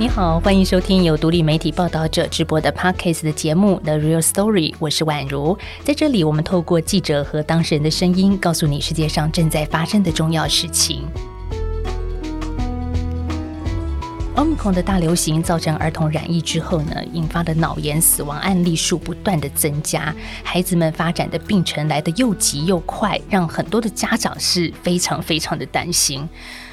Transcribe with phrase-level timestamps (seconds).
[0.00, 5.58] 你好，欢迎收听由独立媒体报道者直播的 Podcast 的节目《The Real Story》，我是宛如。
[5.82, 11.02] 在这里，我们透过记者和当事人的声音，告诉你世界上正在发生的重要事情。
[14.36, 26.28] Omicron 的大流行造成儿童染疫之后呢，引发的脑炎死亡案例数不断的增加，孩子们发展的病程来得又急又快，让很多的家长是非常非常的担心。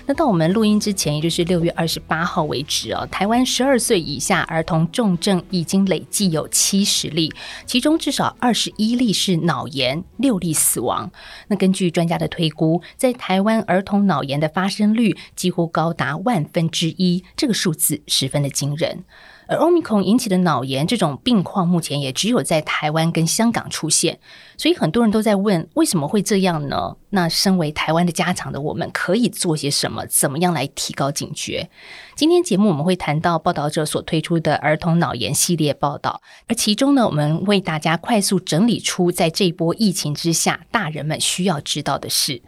[0.07, 7.33] 那到我们录音之前，也就是六月二十八号为止哦，台湾十二岁以下儿童重症已经累计有七十例，
[7.65, 11.11] 其中至少二十一例是脑炎，六例死亡。
[11.47, 19.03] 那根据专家的推估，在台湾儿童脑炎的发生率几乎高达万分之一，这个数字十分的惊人。
[19.47, 24.19] 而欧米孔引起的脑炎这种病况，目前也只有在台湾跟香港出现，
[24.57, 26.95] 所以很多人都在问，为什么会这样呢？
[27.11, 30.05] 那身为台湾的家长的我们，可以做些什么？
[30.07, 31.69] 怎么样来提高警觉？
[32.15, 42.41] 今天节目我们会谈到报道者所推出的儿童脑炎系列报道，而其中呢，我们为大家快速整理出在这波疫情之下，大人们需要知道的事。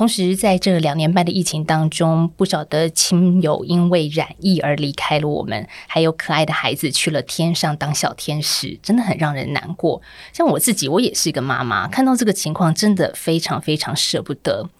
[0.00, 10.00] 同时，在这两年半的疫情当中，不少的亲友因为染疫而离开了我们，还有可爱的孩子去了天上当小天使，真的很让人难过。
[10.32, 14.70] 像我自己，我也是一个妈妈，看到这个情况，真的非常非常舍不得。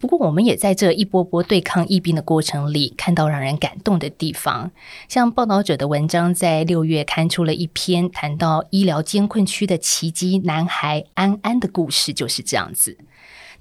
[0.00, 4.72] 不过，我们也在这一波波对抗疫病的过程里，看到让人感动的地方。
[5.08, 12.98] 像报道者的文章在六月刊出了一篇，谈到医疗艰困区的奇迹男孩安安的故事，就是这样子。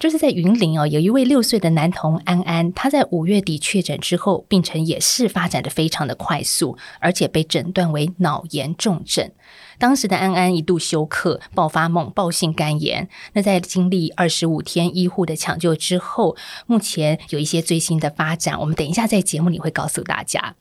[0.03, 9.31] 就是在云林哦，有一位六岁的男童安安，他在五月底确诊之后，病程也是发展的非常的快速，而且被诊断为脑炎重症。
[9.79, 13.07] 当时的安安一度休克，爆发猛暴性肝炎。
[13.31, 16.35] 那在经历二十五天医护的抢救之后，
[16.67, 20.55] 目前有一些最新的发展，我们等一下在节目里会告诉大家。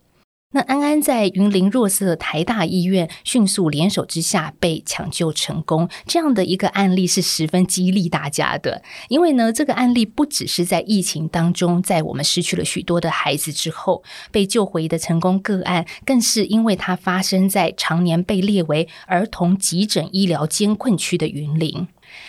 [0.52, 8.82] 那安安在云林若色台大医院迅速联手之下被抢救成功，这样的一个案例是十分激励大家的。
[9.08, 21.88] 因为呢，这个案例不只是在疫情当中，在我们失去了许多的孩子之后被救回的成功个案，更是因为它发生在常年被列为儿童急诊医疗艰困区的云林。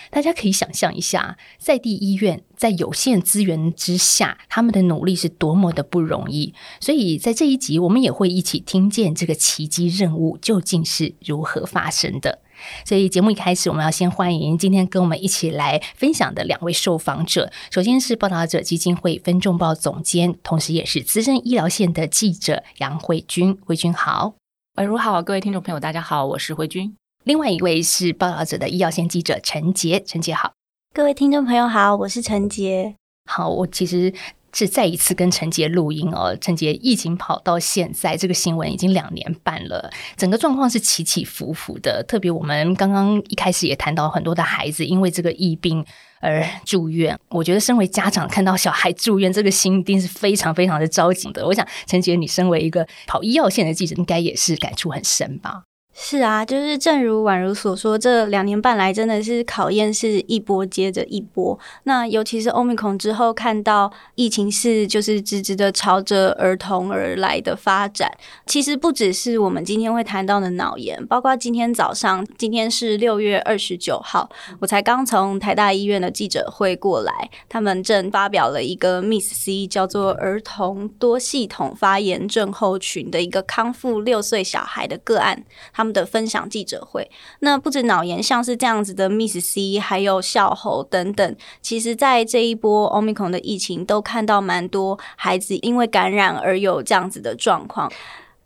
[0.09, 6.53] 大家可以想象一下，在地医院在有限资源之下，他们的努力是多么的不容易。
[6.79, 12.39] 所以在这一集，我们也会一起听见这个奇迹任务究竟是如何发生的。
[12.85, 17.51] 所以节目一开始，我们要先欢迎今天跟我们一起来分享的两位受访者。
[17.71, 23.57] 首先是报道者基金会分众报总监，同时也是资深医疗线的记者杨慧君。
[23.65, 24.35] 慧君好，
[24.75, 26.95] 宛，如好，各位听众朋友，大家好，我是慧君。
[27.25, 30.51] 另外一位是报道者的医药线记者陈杰，陈杰好，
[30.94, 32.95] 各位听众朋友好，我是陈杰。
[33.31, 34.13] 好，我其实
[34.51, 36.38] 是再一次跟陈杰录音哦。
[36.41, 42.03] 陈杰，疫情跑到现在，这个新闻已经两年半了，整个状况是起起伏伏的。
[42.03, 45.85] 特别我们刚刚一开始也谈到很多的孩子因为这个疫病
[46.19, 51.47] 而住院，我觉得身为家长看到小孩住院，这个心一定是非常非常的着急的。
[51.47, 55.63] 我想，陈杰，你身为一个跑医药线的记者，应该也是感触很深吧？
[55.96, 61.58] 是啊，就是正如宛如所说，这两年半来真的是考验是一波接着一波。
[61.84, 68.12] 那尤其是欧米孔之后，看到疫情是就是直直的朝着儿童而来的发展。
[68.48, 74.28] 其实不只是我们今天会谈到的脑炎，包括今天早上，今天是六月二十九号，
[74.60, 85.44] 我才刚从台大医院的记者会过来，他们正发表了一个 Miss C 叫做儿童多系统发炎症候群的一个康复六岁小孩的个案。
[85.83, 97.91] 们的分享记者会，那不止脑炎，像是这样子的 Miss C，还有笑猴等等，其实，在这一波 Omicron 的疫情，都看到蛮多孩子因为感染而有这样子的状况。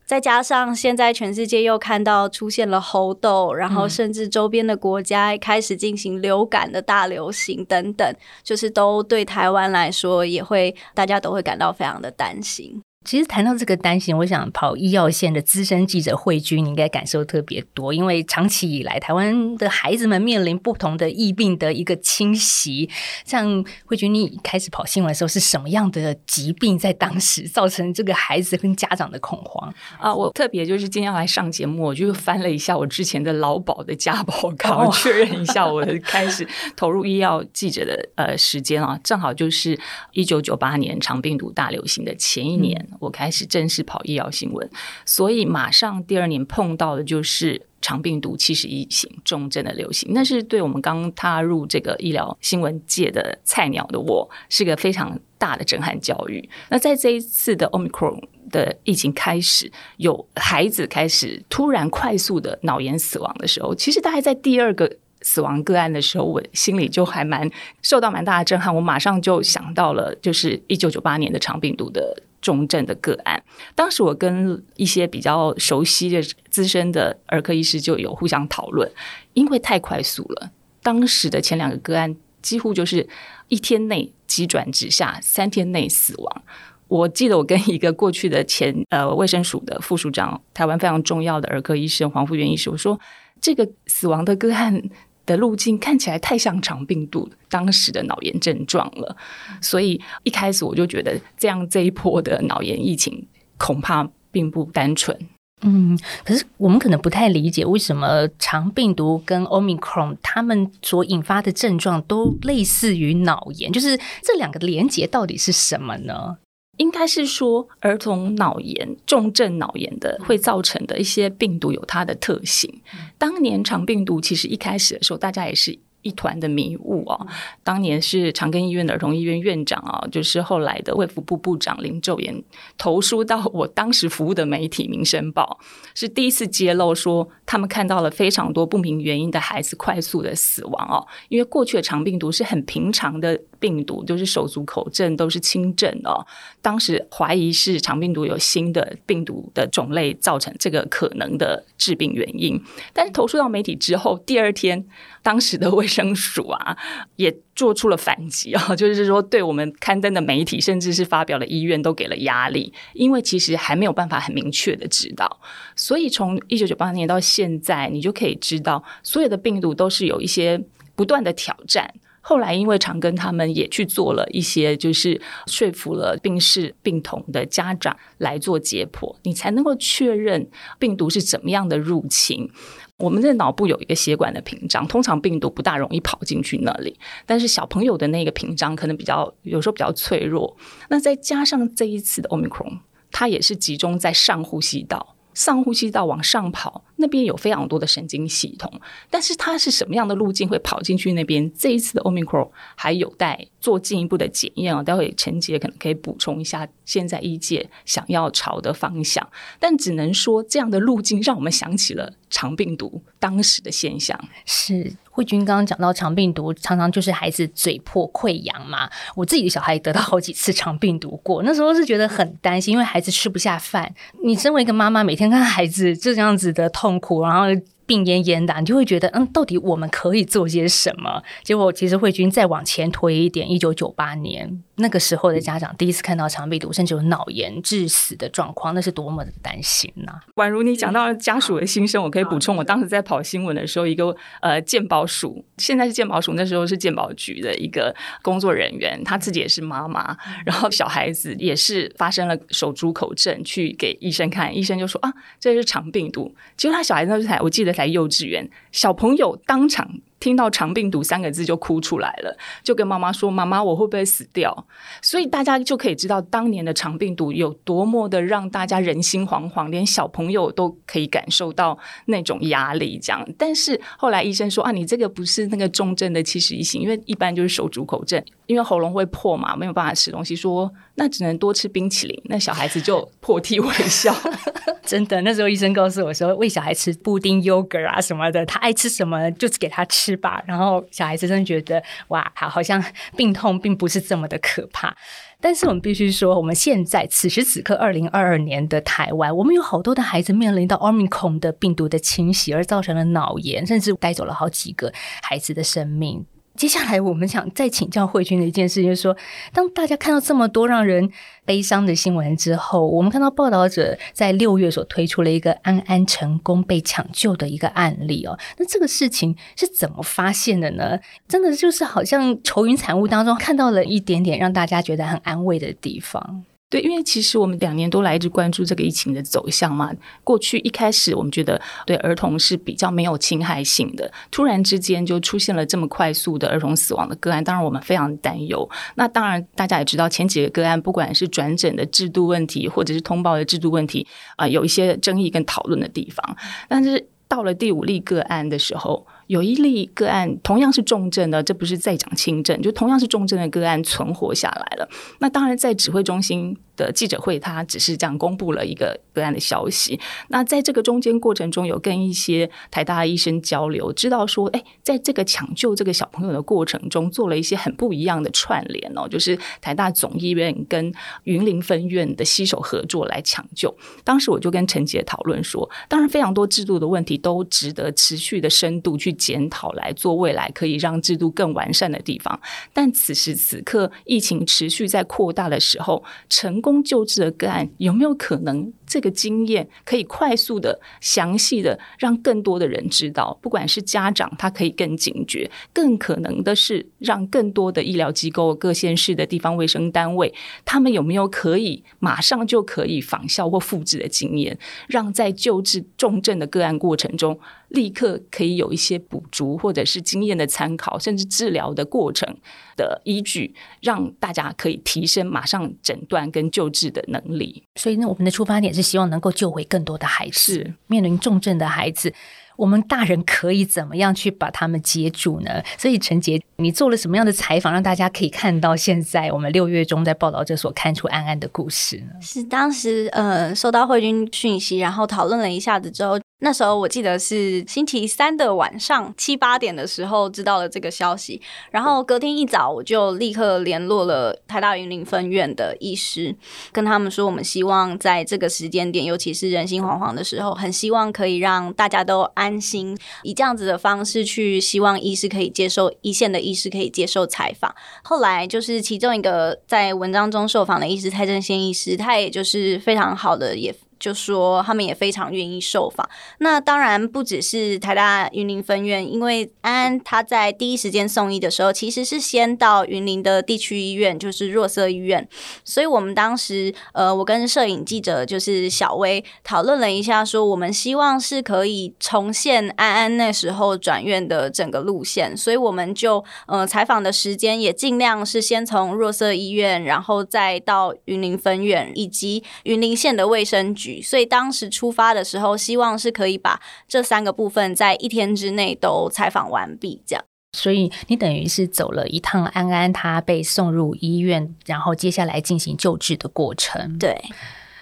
[0.05, 12.81] 再加上现在全世界又看到出现了猴痘，然后甚至周边的国家开始进行流感的大流行等等，就是都对台湾来说，也会大家都会感到非常的担心。
[13.07, 22.89] 其实谈到这个担心，我想跑医药线的资深记者慧君应该感受特别多，因为长期以来台湾的孩子们面临不同的疫病的一个侵袭。
[23.23, 30.13] 像慧君，你开始跑新闻的时候，是什么样的疾病在当时造成这个孩子跟家长的恐慌啊？
[30.13, 36.45] 我特别就是今天要来上节目，我就翻了一下我之前的劳保的家保卡，确认一下我的开始
[36.75, 39.79] 投入医药记者的呃时间啊，正好就是
[40.11, 42.85] 一九九八年长病毒大流行的前一年。
[42.99, 44.70] 我开始正式跑医疗新闻，
[45.05, 56.49] 所以马上第二年碰到的就是长病毒七十一型重症的流行，那是对我们刚踏入这个医疗新闻界的菜鸟的我，是个非常大的震撼教育。
[56.70, 64.97] 那在这一次的 Omicron 的疫情开始，有孩子开始突然快速的脑炎死亡的时候，其实大概在第二个。
[65.23, 67.50] 死亡个案的时候，我心里就还蛮
[67.82, 68.73] 受到蛮大的震撼。
[68.73, 73.43] 我马上就想到了，就是一九九八年的长病毒的重症的个案。
[73.75, 78.89] 当时我跟一些比较熟悉的资深的儿科医师就有互相讨论，
[79.34, 80.51] 因为太快速了。
[80.81, 83.07] 当时的前两个个案几乎就是
[83.47, 86.43] 一天内急转直下，三天内死亡。
[86.87, 92.97] 我记得我跟一个过去的前 呃卫生署的副署长，台湾非常重要的儿科医生黄富元医师，我说
[93.41, 94.81] 这个死亡的个案。
[95.28, 99.16] 的路径看起来太像长病毒当时的脑炎症状了，
[99.62, 103.28] 所以一开始我就觉得这样这一波的脑炎疫情
[103.59, 105.16] 恐怕并不单纯。
[105.62, 116.38] 嗯，可是我们可能不太理解为什么长病毒跟 Omicron 他们所引发的症状都类似于脑炎，就是这两个连接到底是什么呢？
[116.78, 122.82] 应该是说，儿童脑炎、重症脑炎的会造成的一些病毒有它的特性。
[123.18, 125.79] 当年长病毒其实一开始的时候，大家也是。
[126.03, 127.28] 一团的迷雾哦，
[127.66, 132.41] 当年是长庚医院的儿童医院院长啊，就是后来的卫福部部长林昼延
[132.78, 135.59] 投书到我当时服务的媒体《民生报》，
[136.00, 146.25] 是第一次揭露说他们看到了非常多不明原因的孩子快速的死亡哦，因为过去的长病毒是很平常的病毒，就是手足口症都是轻症哦，
[146.61, 152.61] 当时怀疑是长病毒有新的病毒的种类造成这个可能的致病原因，
[152.93, 154.85] 但是投诉到媒体之后，第二天。
[155.23, 156.77] 当时的卫生署啊，
[157.17, 165.41] 也做出了反击啊， 就是说对我们刊登的媒体，甚至是发表的医院都给了压力，因为其实还没有办法很明确的知道。
[165.75, 170.63] 所以从一九九八年到现在，你就可以知道，所有的病毒都是有一些
[170.95, 171.93] 不断的挑战。
[172.28, 180.46] 后来因为长庚他们也去做了一些，就是说服了病逝病童的家长来做解剖，你才能够确认
[180.78, 182.52] 病毒是怎么样的入侵。
[182.97, 190.58] 我们的脑部有一个血管的屏障，通常病毒不大容易跑进去那里，但是小朋友的那个屏障可能比较有时候比较脆弱。
[190.90, 192.79] 那再加上这一次的 Omicron，
[193.09, 195.16] 它也是集中在上呼吸道。
[195.37, 201.47] 上呼吸道往上跑，那边有非常多的神经系统，但是它是什么样的路径会跑进去那边？
[201.53, 204.81] 这一次的 Omicron 还有待做进一步的检验啊。
[204.81, 209.29] 待会陈杰可能可以补充一下现在医界想要朝的方向，
[209.59, 214.91] 但只能说这样的路径让我们想起了长病毒当时的现象是。
[215.17, 218.87] 慧君刚刚讲到肠病毒，常常就是孩子嘴破溃疡嘛。
[219.16, 223.91] 我自己的小孩得到好几次肠病毒过，那时候是觉得很担心，因为孩子吃不下饭。
[224.23, 227.47] 你身为一个妈妈，每天看孩子这样子的痛苦，然后。
[227.87, 231.23] 病恹恹的，你就会觉得，嗯，到底我们可以做些什么？
[231.41, 240.19] 结果其实慧君再往前推一点，一九九八年那个时候的家长第一次看到肠病毒，甚至有脑炎致死的状况，那是多么的担心呐！
[240.35, 256.36] 宛如你讲到家属的心声，我可以补充，我当时在跑新闻的时候，一个呃鉴宝署，现在是鉴宝署，那时候是鉴宝局的一个工作人员，他自己也是妈妈， 然后小孩子也是发生了手足口症，去给医生看，医生就说啊，这是肠病毒。
[256.57, 257.76] 结果他小孩子那才，我记得。
[257.77, 260.00] 在幼稚园，小朋友当场。
[260.19, 264.67] 听到肠病毒三个字就哭出来了，就跟妈妈说：“妈妈，我会不会死掉？”
[265.01, 273.00] 所以大家就可以知道当年的肠病毒有多么的让大家人心惶惶，连小朋友都可以感受到那种压力。
[273.01, 280.36] 这样，但是后来医生说：“啊，你这个不是那个重症的七十一型，因为一般就是手足口症，因为喉咙会破嘛，没有办法吃东西。
[280.36, 284.13] 说那只能多吃冰淇淋。”那小孩子就破涕为笑。
[284.83, 290.06] 真的，那时候医生告诉我说，喂小孩吃布丁、yogurt 啊什么的，他爱吃什么就给他吃。
[290.07, 290.41] 是吧？
[290.47, 292.83] 然后小孩子真的觉得哇，好，好像
[293.15, 294.95] 病痛并不是这么的可怕。
[295.41, 306.25] 但是我们必须说，我们现在此时此刻，二零二二年的台湾，我们有好多的孩子面临到奥密克戎的病毒的侵袭，而造成了脑炎，甚至带走了好几个孩子的生命。
[306.57, 309.15] 接下来，我们想再请教慧君的一件事，就是说，
[309.53, 311.09] 当大家看到这么多让人
[311.45, 320.99] 悲伤的新闻之后，我们看到报道者在六月所推出了一个安安成功被抢救的一个案例哦，那这个事情是怎么发现的呢？
[321.27, 326.43] 真的就是好像愁云惨雾当中看到了一点点让大家觉得很安慰的地方。
[326.69, 329.89] 对，因为其实我们两年多来一直关注这个疫情的走向嘛。
[330.21, 338.69] 过去一开始我们觉得对儿童是比较没有侵害性的，突然之间就出现了这么快速的儿童死亡的个案，当然我们非常担忧。
[338.95, 344.05] 那当然大家也知道，前几个个案不管是转诊的制度问题，或者是通报的制度问题
[344.36, 346.36] 啊，有一些争议跟讨论的地方。
[346.67, 349.07] 但是到了第五例个案的时候。
[349.27, 354.89] 有一例个案同样是重症的，这不是再讲轻症，就同样是重症的个案存活下来了。
[355.19, 360.00] 那当然，在指挥中心的记者会，他只是这样公布了一个个案的消息。
[360.29, 370.93] 那在这个中间过程中，有跟一些台大医生交流，知道说，哎，在这个抢救这个小朋友的过程中，做了一些很不一样的串联哦，就是台大总医院跟
[371.24, 373.75] 云林分院的携手合作来抢救。
[374.05, 379.17] 当时我就跟陈杰讨论说，当然非常多制度的问题都值得持续的深度去。
[379.17, 382.39] 检讨来做未来可以让制度更完善的地方，
[382.72, 393.38] 但此时此刻疫情持续在扩大的时候，成公救治的个案有没有可能这个经验可以快速的、详细的让更多的人知道？
[393.41, 400.34] 不管是家长，他可以更警觉；更可能的是让更多的医疗机构、各县市的地方卫生单位，
[400.65, 407.38] 他们有没有可以马上就可以仿效或复制的经验，让在救治重症的个案过程中。
[407.70, 412.38] 立刻可以有一些补足，或者是经验的参考，甚至治疗的过程
[412.77, 417.66] 的依据，让大家可以提升马上诊断跟救治的能力。
[417.77, 422.13] 所以呢，我们的出发点是希望能够救回更多的孩子，面临重症的孩子。
[422.57, 425.62] 我们大人可以怎么样去把他们接住呢？
[425.77, 432.07] 所以陈杰，你做了什么样的采访，让大家可以看到现在我们六月中在报道这所看出安安的故事呢？
[432.19, 436.19] 是当时呃收到慧君讯息，然后讨论了一下子之后。
[436.39, 441.41] 那时候我记得是星期三的晚上七八点的时候知道了这个消息，
[441.72, 446.36] 然后隔天一早我就立刻联络了台大云林分院的医师，
[446.72, 457.74] 跟他们说我们希望在这个时间点，尤其是人心惶惶的时候，很希望可以让大家都安心，以这样子的方式去希望医师可以接受一线的医师可以接受采访。
[458.03, 463.74] 后来就是其中一个在文章中受访的医师蔡正先医师，他也就是非常好的也。
[463.99, 466.07] 就说他们也非常愿意受访。
[466.39, 475.27] 那当然不只是台大云林分院，因为安安他在第一时间送医的时候，其实是先到云林的地区医院，就是若瑟医院。
[475.63, 485.35] 所以我们当时，呃，我跟摄影记者就是小薇讨论了一下，说我们希望是可以重现安安那时候转院的整个路线。
[485.35, 493.87] 所以我们就呃采访的时间也尽量是先从若瑟医院，然后再到云林分院以及云林县的卫生局。
[494.01, 500.01] 所以当时出发的时候，希望是可以把这三个部分在一天之内都采访完毕。
[500.06, 506.98] 这样，所以你等于是走了一趟安安他被送入医院，然后接下来进行救治的过程。
[506.98, 507.15] 对。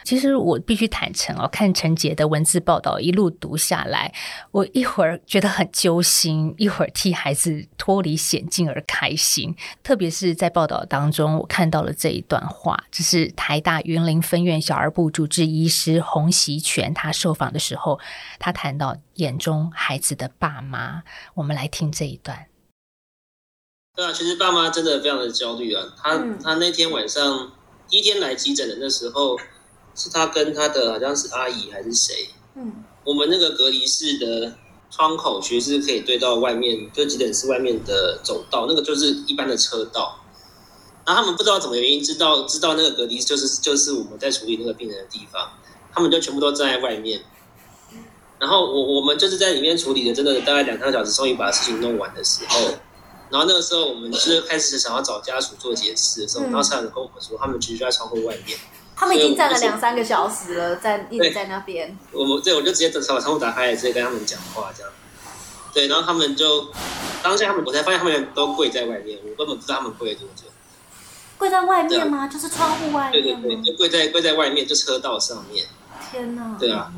[0.06, 4.14] 其实我必须坦诚哦，看陈杰的文字报道一路读下来，
[4.52, 9.56] 我一会儿觉得很揪心，一会儿替孩子脱离险境而开心。
[9.84, 18.00] 特别是在报道当中，我看到了这一段话，这是台大云林分院小儿部主治医师洪习全他受访的时候，
[18.38, 21.02] 他谈到眼中孩子的爸妈。
[21.34, 22.46] 我们来听这一段。
[23.96, 25.84] 对啊，其实爸妈真的非常的焦虑啊。
[25.98, 27.52] 他他那天晚上
[27.90, 29.36] 第一天来急诊的那时候。
[29.96, 32.30] 是他跟他的好像是阿姨还是谁？
[32.56, 34.54] 嗯，我们那个隔离室的
[34.92, 40.20] 窗口其实是可以对到外面，就急诊室外面的走道，那个就是一般的车道。
[41.06, 45.50] 然后他们不知道怎么原因，知道知道那个隔离就是就是我们在处理那个病人的地方，
[45.94, 47.22] 他们就全部都站在外面。
[48.40, 52.60] 然后我我们就是在里面处理的，真的大概两三个小时，终于把事情弄完的时候，
[53.30, 58.58] 然后那个时候我们就是开始想要找家属做解释的时候，然后才有人跟我们说，他们其实就在窗户外面。
[58.96, 61.98] 他们已经站了两三个小时了，在一直在那边。
[62.12, 64.92] 我们对我就直接把窗户打开，直接跟他们讲话，这样。
[65.74, 66.70] 对，然后他们就
[67.22, 70.44] 当下他们，我才发现他们都跪在外面，我根本不知道他们跪了多久。
[71.38, 72.28] 跪在外面吗？
[72.28, 73.22] 就是窗户外面。
[73.22, 75.66] 对对对，就跪在跪在外面，就车道上面。
[76.10, 76.56] 天哪！
[76.58, 76.90] 对啊，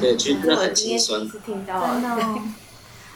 [0.00, 1.20] 对，其实真的很心酸。
[1.46, 2.40] 真的。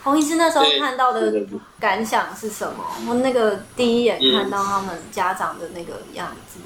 [0.02, 1.32] 洪医师那时候看到的
[1.80, 2.84] 感想是什么？
[3.08, 6.60] 我那个第一眼看到他们家长的那个样子。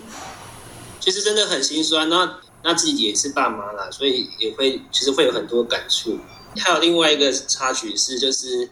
[1.05, 6.19] 其实真的很心酸，那那自己也是爸妈啦，所以也会其实会有很多感触。
[6.57, 8.71] 还有另外一个插曲是，就是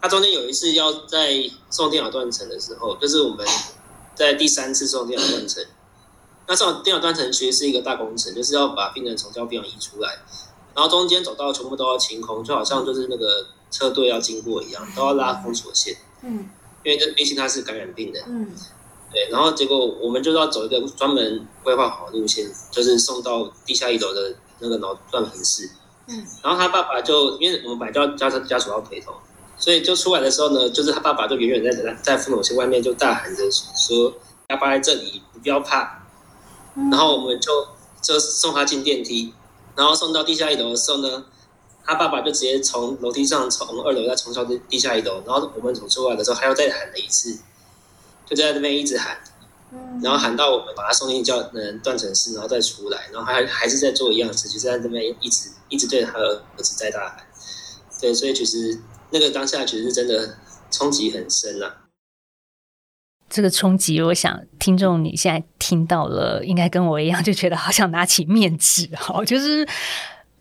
[0.00, 1.34] 他中间有一次要在
[1.68, 3.44] 送电脑断层的时候，就是我们
[4.14, 5.64] 在第三次送电脑断层。
[6.46, 10.20] 那送电脑断层其实是一个大工程，就是要把病人从交病房移出来，
[10.76, 15.96] 然后中间走道全部都要清空，就好像就是那个车队要经过一样，都要拉封锁线。
[16.22, 16.48] 嗯，
[16.84, 18.22] 因为这毕竟他是感染病人。
[18.28, 18.54] 嗯。
[19.12, 25.70] 对，然后结果我们就要走一个专门规划好的路线，就是送到地下一楼的那个脑断层室。
[26.08, 29.14] 嗯，然后他爸爸就因为我们本来就要家家属要陪同，
[29.56, 34.12] 所以就出来的时候呢，就是他爸爸就远远在在在父母亲外面就大喊着说
[34.48, 36.04] ：“要爸在这里，不要怕。”
[36.90, 37.68] 然后我们就
[38.00, 39.32] 就送他进电梯，
[39.76, 41.24] 然后送到地下一楼的时候呢，
[41.84, 47.38] 他爸爸就直接从楼梯上从二楼再冲上地地下一楼，然后我们走出来的时候，他又再喊了一次，
[48.34, 49.16] 就在那边一直喊，
[50.02, 57.24] 然后喊到我们把他送进教嗯断层室，然后再出来，然后还还是在做一样的事，就在那边一直一直对他的儿子在大喊，
[58.00, 58.78] 对，所以其实
[59.10, 60.38] 那个当下其实是真的
[60.70, 61.76] 冲击很深啊。
[63.28, 69.66] 这个冲击，我想听众你现在听到了，应该跟我一样，就觉得好想拿起面纸好，就是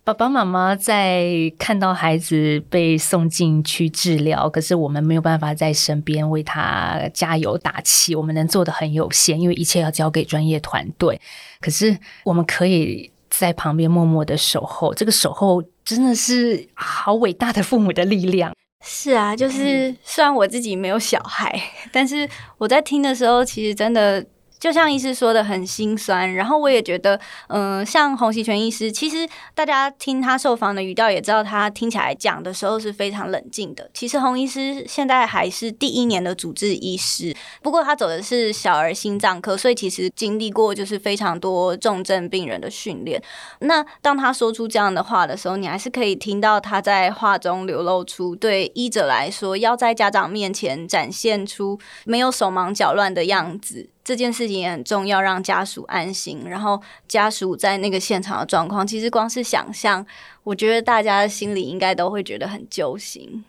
[0.03, 11.21] 爸爸妈妈在看到孩子被送进去治疗，可是我们没有办法在身边为他加油打气，我们能做的很有限，因为一切要交给专业团队。
[11.59, 18.51] 可是我们可以在旁边默默的守候，这个守候真的是好伟大的父母的力量。
[18.83, 21.61] 是啊，就是虽然我自己没有小孩，
[21.93, 22.27] 但是
[22.57, 24.25] 我在听的时候，其实真的。
[24.61, 33.89] 就像医师说的很心酸，然后我也觉得，嗯，像洪熙全医师，其实大家听他受访的语调也知道，他听起来讲的时候是非常冷静的。
[33.91, 43.19] 其实洪医师现在还是第一年的主治医师，不过他走的是小儿心脏科，所以其实经历过就是非常多重症病人的训练。
[43.61, 53.89] 那当他说出这样的话的时候，你还是可以听到他在话中流露出对医者来说，要在家长面前展现出没有手忙脚乱的样子。
[54.11, 56.41] 这件事情也很重要，让家属安心。
[56.45, 60.05] 然后家属在那个现场的状况，其实光是想象，
[60.43, 63.45] 我觉得大家心里应该都会觉得很揪心。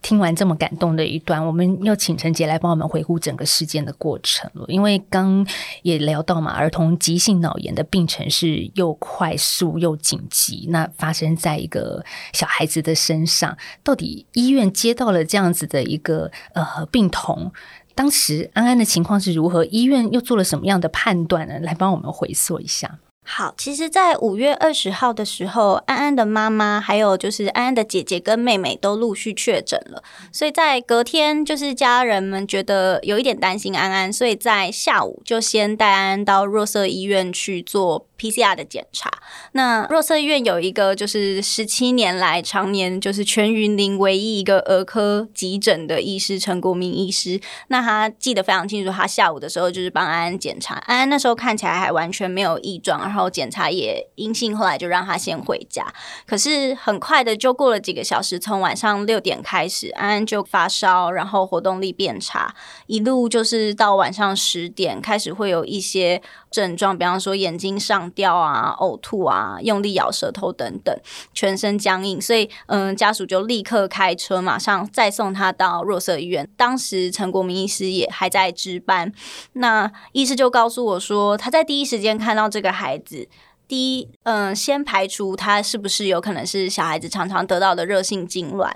[0.00, 4.64] 听完这么感动的一段，我们要请陈杰来帮我们回顾整个事件的过程了。
[4.66, 5.46] 因为刚
[5.82, 17.52] 也聊到嘛，儿童急性脑炎的病程是又快速又紧急，那发生在一个小孩子的身上，到底医院接到了这样子的一个呃病童。
[17.94, 19.64] 当时安安的情况是如何？
[19.66, 21.58] 医院又做了什么样的判断呢？
[21.60, 22.98] 来帮我们回溯一下。
[23.24, 30.02] 好，其实，在五月二十号的时候，安安的妈妈还有就是安安的姐姐跟妹妹都陆续确诊了，
[30.32, 38.06] 所以在隔天，就是家人们觉得有一点担心安安，所以在下午就先带安安到若瑟医院去做。
[38.22, 39.10] PCR 的检查，
[39.50, 55.86] 那若瑟医院有一个就是十七年来常年就是全云林唯一一个儿科急诊的医师陈国民医师，那他记得非常清楚，他下午的时候就是帮安安检查，安安那时候看起来还完全没有异状，然后检查也阴性，后来就让他先回家。
[56.26, 62.54] 可是很快的就过了几个小时，从晚上六点开始，安安就发烧，然后活动力变差，
[62.86, 66.22] 一路就是到晚上十点开始会有一些
[66.52, 68.12] 症状，比方说眼睛上。
[68.14, 70.94] 吊啊，呕吐啊，用力咬舌头等等，
[71.32, 76.46] 全身僵硬，所以嗯，家属就立刻开车，马上再送他到弱色医院。
[76.56, 79.10] 当时陈国民医师也还在值班，
[79.54, 83.28] 那医师就告诉我说，他在第一时间看到这个孩子。
[83.72, 88.70] 第一，嗯，先排除他是不是有可能是小孩子常常得到的热性痉挛。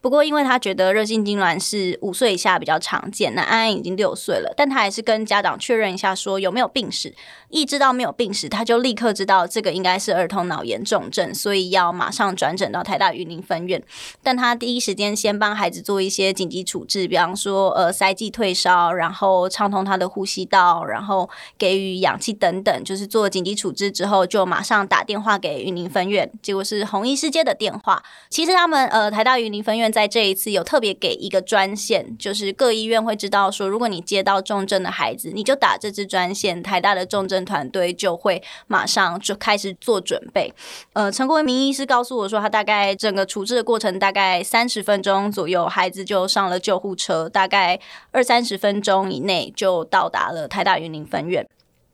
[0.00, 7.12] 不过，因为他觉得热性痉挛是五岁以下比较常见，那安安已经六岁了，但他还是跟家长确认一下，说有没有病史。
[7.48, 13.82] 一知道没有病史，他就立刻知道这个应该是儿童脑炎重症，所以要马上转诊到台大云林分院。
[14.22, 24.26] 但他第一时间先帮孩子做一些紧急处置，比方说呃塞剂退烧，然后畅通他的呼吸道，然后给予氧气等等，就是做紧急处置之后。
[24.26, 28.02] 就马上打电话给云林分院，结果是红医师接的电话。
[28.28, 40.52] 其实他们呃台大云林分院在这一次有特别给一个专线，就是各医院会知道说，如果你接到重症的孩子，你就打这支专线，台大的重症团队就会马上就开始做准备。
[40.92, 47.78] 呃，陈国明医师告诉我说，他大概整个处置的过程大概三十分钟左右，孩子就上了救护车，大概
[48.10, 51.46] 二三十分钟以内就到达了台大云林分院。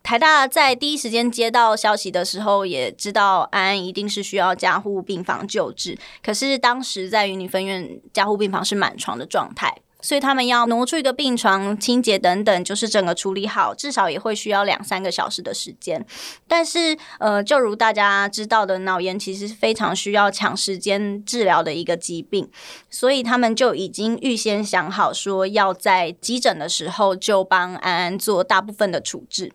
[0.02, 5.96] 台大在第一时间接到消息的时候，也知道安安一定是需要加护病房救治。
[6.20, 9.72] 可是当时在云林分院加护病房是满床的状态，
[10.03, 16.05] 所以他们要挪出一个病床、清洁等等，就是整个处理好，至少也会需要两三个小时的时间。
[16.47, 22.51] 但是，呃，就如大家知道的，脑炎其实是非常需要抢时间治疗的一个疾病，
[22.91, 29.53] 所以他们就已经预先想好，说要在急诊的时候就帮安安做大部分的处置。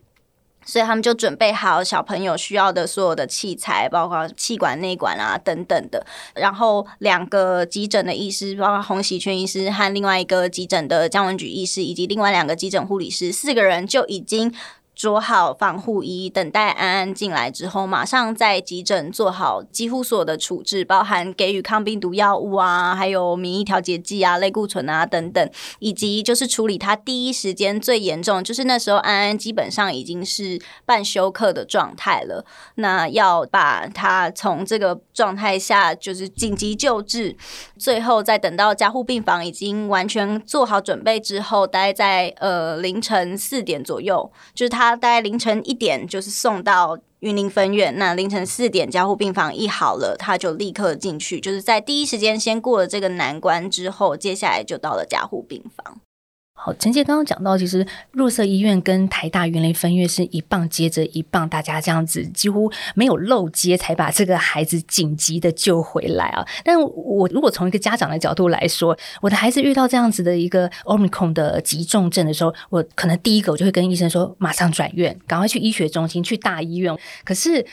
[0.68, 6.06] 所以他们就准备好小朋友需要的所有的器材，包括气管、内管啊等等的。
[6.34, 14.52] 然后两个急诊的医师，包括洪喜全医师和另外一个急诊的姜文举医师，以及另外两个急诊护理师，四个人就已经。
[14.98, 32.44] 着好防护衣，等待安安进来之后，马上在急诊做好几乎所有的处置，包含给予抗病毒药物啊，还有免疫调节剂啊、类固醇啊等等，以及就是处理他第一时间最严重，就是那时候安安基本上已经是半休克的状态了。
[32.74, 37.36] 那要把他从这个状态下就是紧急救治，
[37.78, 44.87] 最后再等到加护病房已经完全做好准备之后，待在呃凌晨四点左右，就是他。
[44.88, 56.00] 他大概凌晨一点就是送到云林分院，那凌晨四点加护病房一好了，他就立刻进去，就是在第一时间先过了这个难关之后，接下来就到了加护病房。
[56.60, 66.44] 好，陈杰刚刚讲到，其实弱色医院跟台大云林分院是一棒接着一棒，大家这样子几乎没有漏接，才把这个孩子紧急的救回来啊。
[66.64, 76.92] 但我如果从一个家长的角度来说，我的孩子遇到这样子的一个 omicron 的急重症的时候，我可能第一个我就会跟医生说，马上转院，赶快去医学中心，去大医院。
[77.24, 77.64] 可是。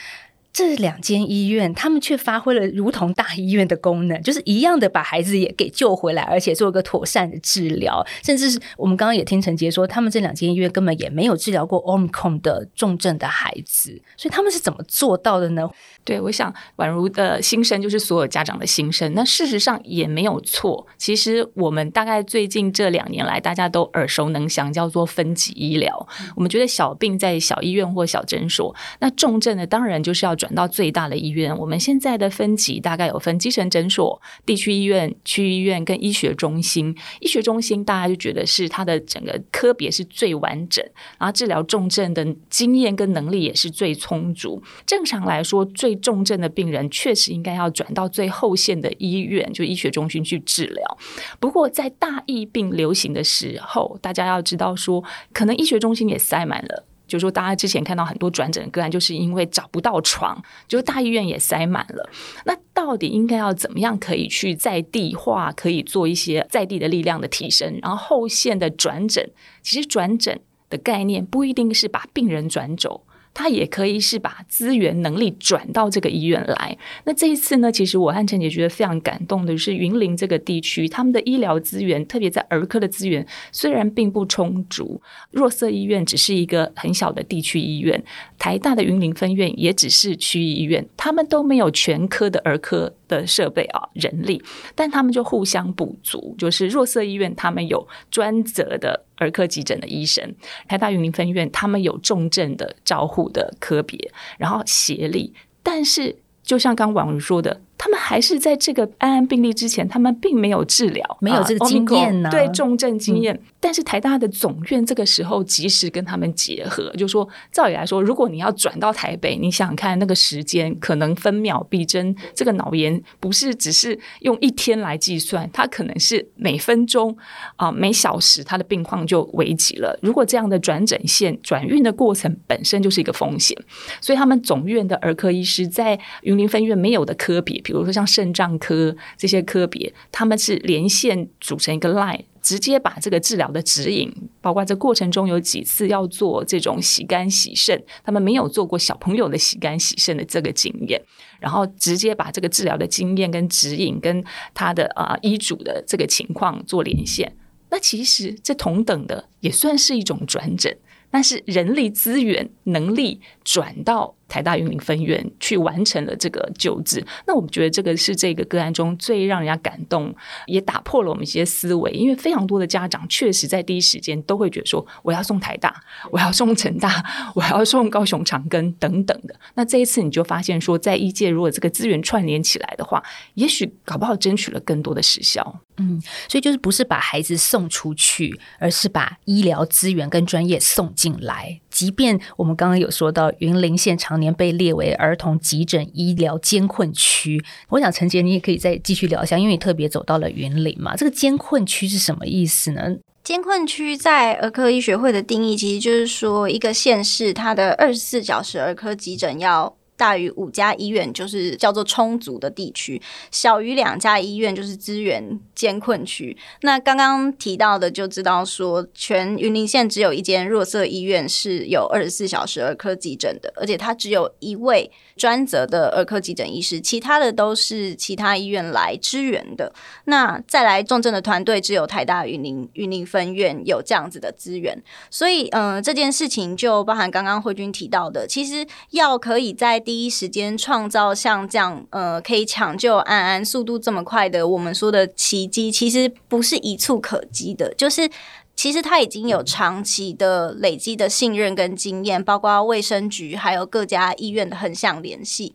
[0.55, 8.01] 这两间医院，他们却发挥了如同大医院的功能， 就是一样的把孩子也给救回来，而且做一个妥善的治疗。
[8.23, 15.69] 甚至是我们刚刚也听陈杰说，他们这两间医院根本也没有治疗过 Omicron 的重症的孩子，所以他们是怎么做到的呢？
[16.05, 19.13] 对，我想宛如的心声就是所有家长的心声。
[19.13, 20.87] 那事实上也没有错。
[20.97, 26.07] 其实我们大概最近这两年来，大家都耳熟能详，叫做分级医疗。
[26.33, 30.33] 我们觉得小病在小医院或小诊所，那重症的当然就是要。
[30.45, 36.95] 转到最大的医院，我们现在的分级大概有分基层诊所、地区医院、区医院跟医学中心。
[37.19, 40.85] 医学中心大家就觉得是它的整个科别是最完整，
[41.17, 44.61] 然后治疗重症的经验跟能力也是最充足。
[44.85, 50.97] 正常来说，最重症的病人确实应该要转到最后线的医院，就医学中心去治疗。
[51.39, 55.03] 不过在大疫病流行的时候，大家要知道说，
[55.33, 56.85] 可能医学中心也塞满了。
[57.07, 62.09] 就说大家之前看到很多转诊个案，就是因为找不到床，就是大医院也塞满了。
[62.45, 67.79] 那到底应该要怎么样可以去在地化，可以做一些在地的力量的提升？
[67.81, 69.29] 然后后线的转诊，
[69.61, 70.39] 其实转诊
[70.69, 73.03] 的概念不一定是把病人转走。
[73.35, 76.75] 他也可以是把资源能力转到这个医院来。
[77.03, 88.01] 那这一次呢，其实我和陈姐觉得非常感动的是，云林这个地区他们的医疗资源，特别在儿科的资源虽然并不充足，若色医院只是一个很小的地区医院，
[88.39, 94.41] 台大的云林分院也只是区医院，他们都没有全科的儿科的设备啊人力，
[94.75, 99.05] 但他们就互相补足，就是若色医院他们有专责的。
[99.17, 100.35] 儿科急诊的医生，
[100.67, 106.13] 台大云林分院他们有重症的照护的科别，然后协力，但是
[106.43, 107.61] 就像刚婉如说的。
[107.77, 112.29] 他们还是在这个安安病例之前，他们并没有治疗，没有这个经验呢。
[112.31, 122.15] 对重症经验，但是台大的总院这个时候及时跟他们结合，就说照理来说，如果你要转到台北，你想想看那个时间，可能分秒必争。
[122.33, 127.15] 这个脑炎不是只是用一天来计算，它可能是每分钟
[127.57, 129.99] 啊每小时，他的病况就危急了。
[130.01, 133.57] 如果这样的转诊线转运的过程本身就是一个风险，
[133.99, 137.61] 所以他们总院的儿科医师在云林分院没有的科比。
[137.65, 151.01] 比如说像肾脏科这些科别，他们是连线组成一个 line，直接把这个治疗的指引，包括这过程中有几次要做这种洗肝洗肾，他们没有做过小朋友的洗肝洗肾的这个经验，
[151.39, 154.23] 然后直接把这个治疗的经验跟指引跟
[154.53, 157.35] 他的啊医嘱的这个情况做连线。
[157.71, 160.77] 那其实这同等的也算是一种转诊，
[161.09, 164.13] 但是人力资源能力转到。
[164.27, 170.13] 台大云林分院去完成了这个救治，那我们觉得这个是这个个案中最让人家感动，
[170.47, 171.91] 也打破了我们一些思维。
[171.91, 175.79] 因为非常多的家长确实在第一时间都会觉得说，我要送台大，
[176.11, 177.05] 我要送成大，
[177.35, 179.39] 我要送高雄长庚等等的。
[179.53, 183.03] 那这一次你就发现说，在医界如果这个资源串联起来的话，
[183.35, 185.61] 也许搞不好争取了更多的时效。
[185.77, 191.61] 嗯，所以就是不是把孩子送出去，而是把医疗资源跟专业送进来。
[191.75, 202.95] 即便我们刚刚有说到云林县常年被列为儿童急诊医疗监困区，我想陈杰你也可以再继续聊一下，因为你特别走到了云林嘛，这个监困区是什么意思呢？
[203.25, 209.75] 监困区在儿科医学会的定义，其实就是说一个县市它的二十四小时儿科急诊要。
[209.97, 216.37] 大于五家医院就是叫做充足的地区，小于两家医院就是资源艰困区。
[216.61, 229.73] 那刚刚提到的就知道说，全云林县只有一间弱色医院是有二十四小时儿科急诊的，而且它只有一位专责的儿科急诊医师，其他的都是其他医院来支援的。
[230.05, 234.83] 那再来重症的团队，只有台大云林云林分院有这样子的资源。
[235.09, 248.09] 所以，嗯，这件事情就包含刚刚慧君提到的，其实要可以在第一时间创造像这样，呃，可以抢救安安速度这么快的，我们说的奇其实不是一触可及的，就是
[248.55, 255.53] 其实他已经有长期的累积的信任跟经验，包括卫生局还有各家医院的横向联系。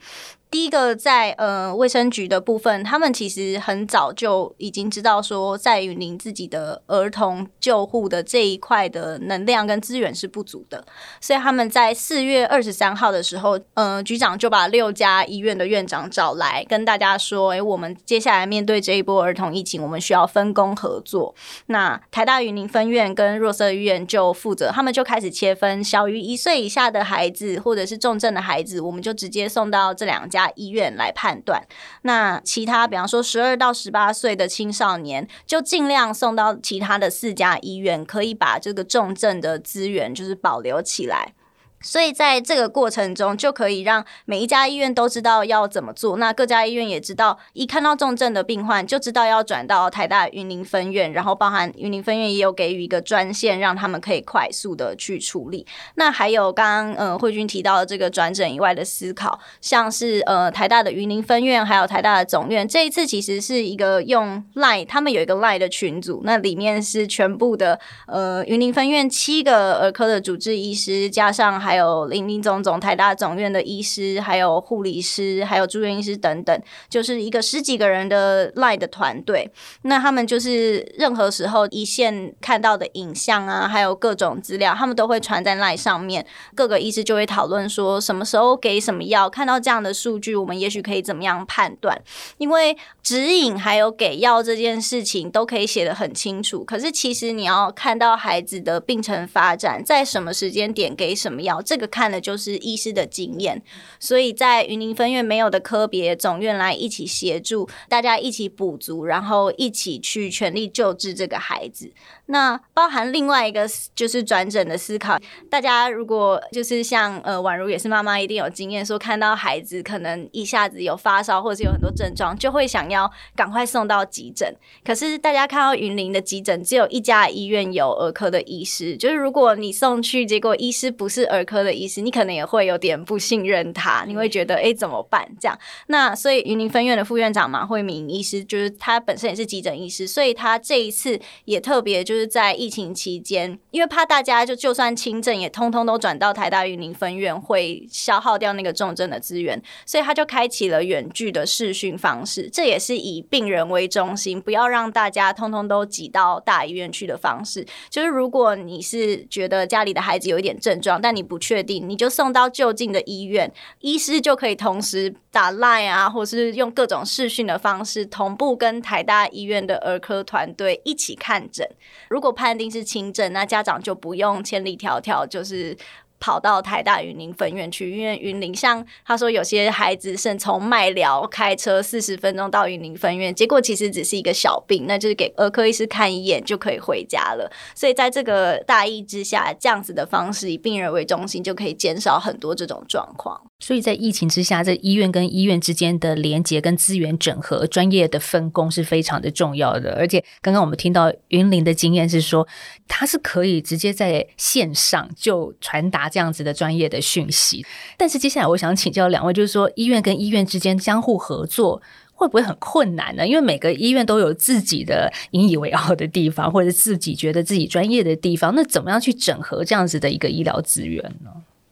[0.51, 10.85] 第一个在呃卫生局的部分，他们其实很早就已经知道说，在云林自己的儿童救护的这一块的能量跟资源是不足的，
[11.21, 21.33] 所以他们在四月二十三号的时候，呃，局长就把六家医院的院长找来，跟大家说，诶，我们接下来面对这一波儿童疫情，我们需要分工合作。
[21.67, 30.51] 那台大云林分院跟弱色医院就负责，他们就开始切分，小于一岁以下的孩子或者是重症的孩子，我们就直接送到这两家家。
[30.57, 31.63] 医院来判断，
[32.03, 41.35] 那其他比方说十二到十八岁的青少年，就尽量送到其他的四家医院，可以把这个重症的资源就是保留起来。
[41.83, 46.19] 所以在这个过程中，就可以让每一家医院都知道要怎么做。
[46.19, 55.67] 那各家医院也知道，一看到重症的病患，就知道要转到台大云林分院，然后包含云林分院也有给予一个专线，让他们可以快速的去处理。
[55.95, 79.49] 那还有刚刚呃慧君提到的这个转诊以外的思考，像是呃台大的云林分院，还有台大的总院，这一次其实是一个用 Line，他们有一个 Line 的群组，那里面是全部的呃云林分院七个儿科的主治医师，加上还还有林林总总台大总院的医师，还有护理师，还有住院医师等等，就是一个十几个人的赖的团队。
[79.83, 86.27] 那他们就是任何时候一线看到的影像啊，还有各种资料，他们都会传在赖上面。
[86.57, 89.31] 各个医师就会讨论说，什么时候给什么药。
[89.31, 91.97] 看到这样的数据，我们也许可以怎么样判断？
[92.39, 96.65] 因为指引还有给药这件事情都可以写得很清楚。
[96.65, 101.60] 可是其实你要看到孩子的病程发展，在什么时间点给什么药。
[101.63, 103.63] 这个看的就是医师的经验，
[103.99, 111.93] 所以在云林分院没有的科别总院来一起协助，大家一起补足，然后一起去全力救治这个孩子。
[112.31, 115.19] 那包含另外一个就是转诊的思考，
[115.51, 124.55] 大家如果就是像呃宛如也是妈妈，一定有经验，说看到孩子可能一下子有发烧或者是有很多症状，就会想要赶快送到急诊。
[124.85, 135.29] 可是大家看到云林的急诊只有一家医院有儿科的医师，就是如果你送去，结果医师不是儿科的医师，你可能也会有点不信任他，你会觉得哎怎么办？
[135.41, 142.20] 这样，那所以云林分院的副院长马慧明医师，就是他本身也是急诊医师，所以他这一次也特别就是。
[142.21, 152.49] 是在疫情期间，因为怕大家就就算轻症也通通都转到台大云林分院，会消耗掉那个重症的资源，所以他就开启了远距的视讯方式。
[152.51, 157.67] 这也是以病人为中心，不要让大家通通都挤到大医院去的方式。
[157.89, 171.67] 就是如果你是觉得家里的孩子有一点症状，但你不确定，你就送到就近的医院，医师就可以同时打 line 啊，或是用各种视讯的方式同步跟台大医院的儿科团队一起看诊。
[172.11, 175.77] 如果判定是轻症，那家长就不用千里迢迢，就是
[176.19, 187.51] 跑到台大云林分院去，因为云林像他说，有些孩子是从麦寮开车四十分钟到云林分院，结果其实只是一个小病，那就是给儿科医师看一眼就可以回家了。
[187.75, 193.50] 所以在这个大意之下，这样子的方式以病人为中心，就可以减少很多这种状况。
[193.61, 199.95] 所以在疫情之下，这医院跟医院之间的连接跟资源整合、专业的分工是非常的重要的。
[199.97, 202.49] 而且刚刚我们听到云林的经验是说，
[202.89, 207.65] 他是可以直接在线上就传达这样子的专业的讯息。
[207.99, 211.83] 但是接下来我想请教两位，就是说医院跟医院之间相互合作
[212.15, 213.29] 会不会很困难呢？
[213.29, 221.31] 因为每个医院都有自己的引以为傲的地方，或者自己觉得自己专业的地方，那怎么样去整合这样子的一个医疗资源呢？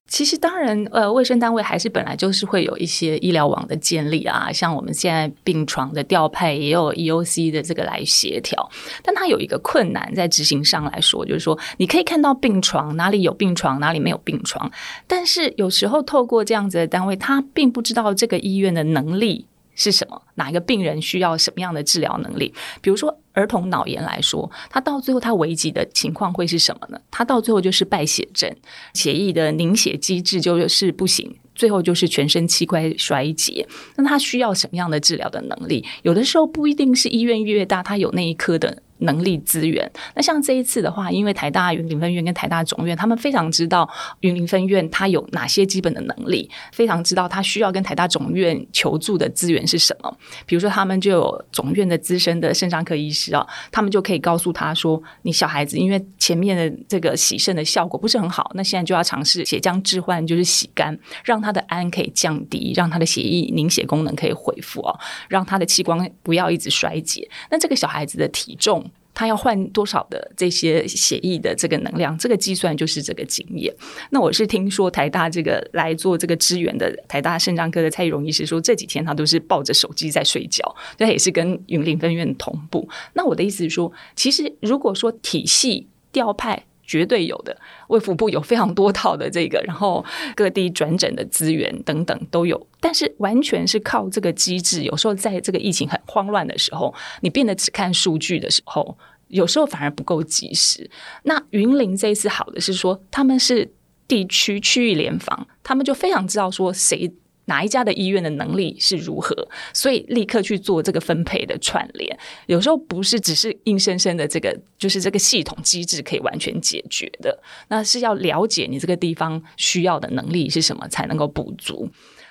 [0.09, 8.69] 其实当然，呃，卫生单位还是本来就是会有一些医疗网的建立啊，像我们现在病床的调配也有 EOC 的这个来协调，
[9.03, 14.73] 但它有一个困难在执行上来说，就是说你可以看到病床哪里有病床，哪里没有病床，
[15.07, 19.47] 但是有时候透过这样子的单位，他并不知道这个医院的能力。
[19.81, 20.21] 是什么？
[20.35, 22.53] 哪一个病人需要什么样的治疗能力？
[22.81, 27.01] 比如说儿童脑炎来说，他到最后他危急的情况会是什么呢？
[27.09, 28.53] 他到最后就是败血症，
[28.95, 31.37] 血液的凝血机制就是不行。
[31.55, 33.67] 最后就是全身器官衰竭。
[33.97, 35.85] 那他需要什么样的治疗的能力？
[36.03, 38.83] 有的时候不一定是医院越大，他有那一科的。
[39.01, 43.89] 能力资源，那像这一次的话，因为台大云林分院跟台大总院，他们非常知道
[44.21, 50.17] 云林分院它有哪些基本的能力，非常知道他需要跟台大总院求助的资源是什么。
[50.47, 67.29] 比如说，他们就有总院的资深的肾脏科医师啊，他们就可以告诉他说：“你小孩子因为前面的这个洗肾的效果不是很好，那现在就要尝试血浆置换，就是洗肝，让他的氨可以降低，让他的血液凝血功能可以恢复哦，让他的器官不要一直衰竭。
[67.51, 68.85] 那这个小孩子的体重。”
[69.19, 72.17] 他要换多少的这些血液的这个能量？
[72.19, 73.75] 这个计算就是这个经验。
[74.11, 82.89] 那我是听说台大这个来做这个支援的台大肾脏科的蔡玉荣医师说，这几天他都是抱着手机在睡觉，他也是跟云林分院同步。
[83.15, 86.65] 那我的意思是说，其实如果说体系调派。
[86.89, 87.55] 绝对有的，
[87.89, 90.03] 卫福部有非常多套的这个，然后
[90.35, 94.83] 各地转诊的资源等等都有，但是完全是靠这个机制。
[94.83, 98.97] 有时候在这个疫情很慌乱的时候，你变得只看数据的时候，
[99.29, 100.91] 有时候反而不够及时。
[101.25, 103.71] 那云林这一次好的是说，他们是
[104.09, 107.13] 地区区域联防，他们就非常知道说谁。
[107.49, 109.35] 哪一家的医院的能力是如何，
[109.75, 112.19] 所以立刻去做这个分配的串联。
[112.47, 117.39] 有时候不是只是硬生生的这个，就是这个系统机制可以完全解决的。
[117.69, 121.91] 那是要了解你这个地方需要的能力是什么，才能够补足。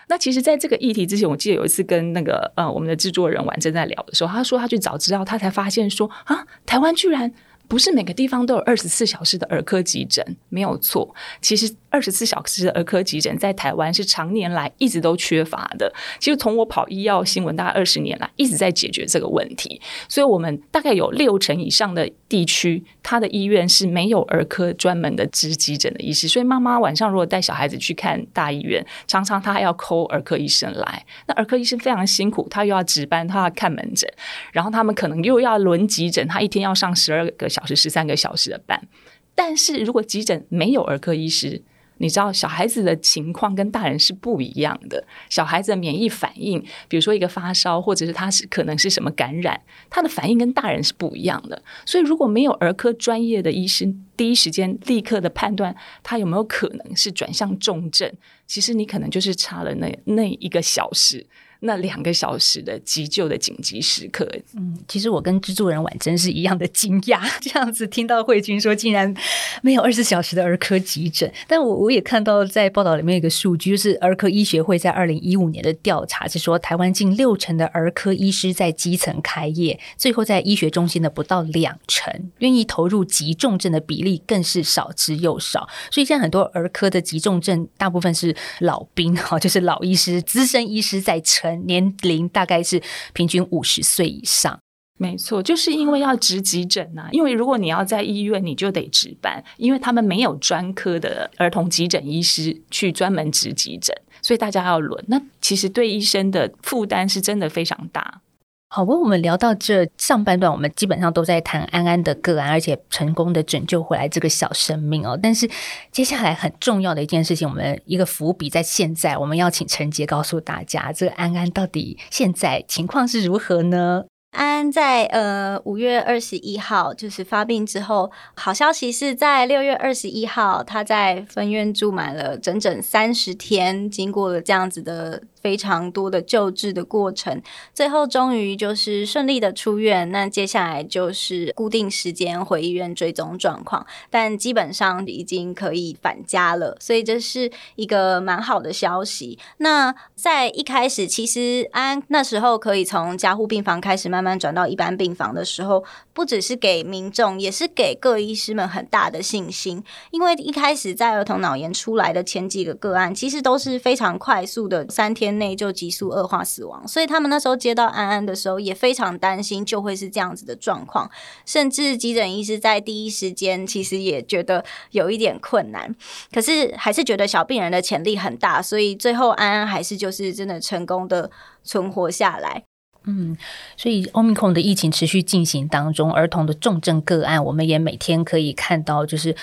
[0.09, 7.29] 那其实，在这个议题之前，我记得有一次跟那个呃我们的制作人婉正在聊的时候，他说他去找资料，他才发现说啊，台湾居然
[7.67, 11.13] 不是每个地方都有二十四小时的儿科急诊，没有错。
[11.41, 11.75] 其实。
[11.89, 15.91] 二十四小时的儿科急诊在台湾是常年来一直都缺乏的。
[16.19, 19.81] 其实从我跑医药新闻大概二十年来，一直在解决这个问题。
[20.07, 26.27] 所以，我们大概有六成以上的地区，它的医院是没有儿科专门的值急诊的医师。
[26.27, 31.03] 所以，妈妈晚上如果带小孩子去看大医院，常常他还要扣儿科医生来。
[31.25, 34.07] 那儿科医生非常辛苦，他又要值班，他要看门诊，
[34.51, 38.87] 然后他们可能又要轮急诊，他一天要上十二个小时、十三个小时的班。
[39.33, 41.61] 但是如果急诊没有儿科医师，
[41.99, 51.59] 你知道小孩子的情况跟大人是不一样的，小孩子的免疫反应，比如说一个发烧，或者是他是可能是什么感染，他的反应跟大人是不一样的。
[51.85, 58.11] 所以如果没有儿科专业的医生，第一时间立刻的判断他有没有可能是转向重症，
[58.45, 61.25] 其实你可能就是差了那那一个小时。
[61.61, 69.13] 那两个小时的急救的紧急时刻，嗯，其实我跟制作人婉珍是一样的惊讶， 这样子听到慧君说竟然
[69.61, 91.21] 没有二十小时的儿科急诊，但我我也看到在报道里面有一个数据，就是儿科医学会在二零一五年的调查是说，台湾近六成的儿科医师在基层开业，最后在医学中心的不到两成，愿意投入急重症的比例更是少之又少，所以现在很多儿科的急重症大部分是老兵哈， 就是老医师、资深医师在。
[91.55, 92.81] 年龄大概是
[93.13, 94.59] 平均五十岁以上，
[94.97, 97.07] 没错，就是因为要值急诊呐。
[97.11, 105.03] 因为如果你要在医院，你就得值班，因为他们没有专科的儿童急诊医师去专门值急诊，所以大家要轮。
[105.07, 108.21] 那其实对医生的负担是真的非常大。
[108.69, 115.17] 好，不我们聊到这上半段，我们基本上都在谈安安的个案，而且成功的拯救回来这个小生命哦。
[115.19, 115.49] 但是
[115.89, 124.03] 接下来很重要的一件事情，我们一个伏笔在现在，我们要请陈杰告诉大家，这个安安到底现在情况是如何呢？
[124.31, 135.23] 安安在呃五月二十一号就是发病之后，好消息是在六月二十一号，他在分院住满了整整三十天，经过了这样子的。
[135.47, 137.41] 非常多的救治的过程，
[137.73, 140.11] 最后终于就是顺利的出院。
[140.11, 149.39] 那接下来就是固定时间回医院追踪状况，但基本上已经可以返家了，所以这是一个蛮好的消息。
[149.59, 155.81] 那在一开始，其实安那时候可以从加护病房开始慢慢转到一般病房的时候，
[156.11, 159.81] 不只是给民众，也是给各医师们很大的信心，
[160.11, 165.36] 因为一开始在儿童脑炎出来的前几个个案，其实都是非常快速的三天。
[165.37, 171.09] 内就急速恶化死亡，所以他们那时候接到安安的时候也非常担心，就会是这样子的状况。
[171.45, 175.95] 甚至急诊医师在第一时间其实也觉得有一点困难，
[176.31, 181.31] 可是还是觉得小病人的潜力很大，所以最后安安还是就是真的成功的
[181.63, 182.63] 存活下来。
[183.05, 183.37] 嗯，
[183.77, 189.35] 所以欧米克的疫情持续进行当中，儿童的重症个案，我们也每天可以看到就是。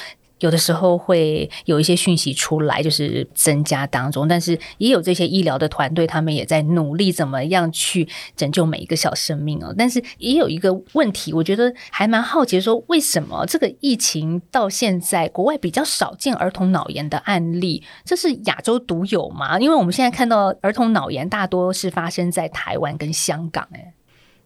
[0.44, 9.74] 有的时候会有一些讯息出来，就是增加当中，但是也有这些医疗的团队，他们也在努力怎么样去拯救每一个小生命哦。
[9.78, 19.58] 但是也有一个问题，我觉得还蛮好奇，说为什么这个疫情到现在国外比较少见儿童脑炎的案例，这是亚洲独有吗？
[19.58, 23.94] 因为我们现在看到儿童脑炎大多是发生在台湾跟香港，哎。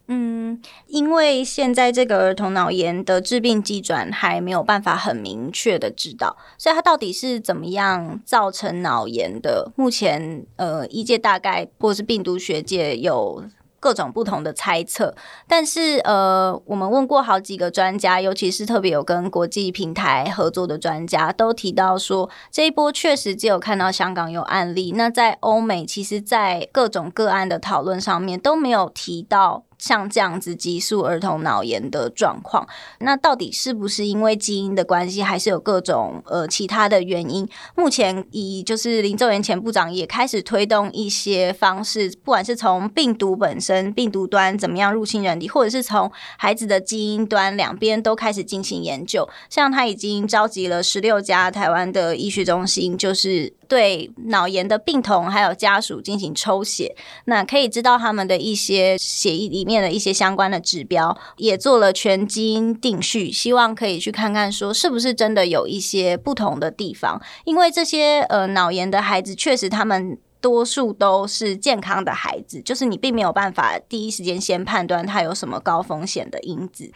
[0.09, 9.71] 嗯，因为现在这个儿童脑炎的致病机转还没有办法很明确的知道，所以它到底是怎么样造成脑炎的？
[9.77, 13.45] 目前呃，医界大概或是病毒学界有。
[13.81, 15.15] 各种不同的猜测，
[15.47, 24.91] 但是呃，我们问过好几个专家，尤其是特别有跟国际平台合作的专家，都提到说，这一波确实只有看到香港有案例。
[24.97, 29.63] 那在欧美，其实，在各种个案的讨论上面都没有提到。
[29.79, 32.67] 像这样子激素儿童脑炎的状况，
[32.99, 37.49] 那到底是不是因为基因的关系，还是有各种呃其他的原因？
[37.77, 49.29] 目前以就是林周元前部长也开始推动一些方式，不管是从病毒本身、病毒端怎么样入侵人体，或者是从孩子的基因端，两边都开始进行研究。
[49.49, 59.68] 像他已经召集了十六家台湾的医学中心，就是对脑炎的病童还有家属进行抽血，那可以知道他们的一些血液里。
[59.69, 67.21] 面的一些相关的指标也做了全基因定序，希望可以去看看说是不是真的有一些不同的地方。
[67.45, 76.91] 因为这些呃脑炎的孩子，确实他们多数都是健康的孩子，就是你并没有办法第一时间先判断他有什么高风险的因子。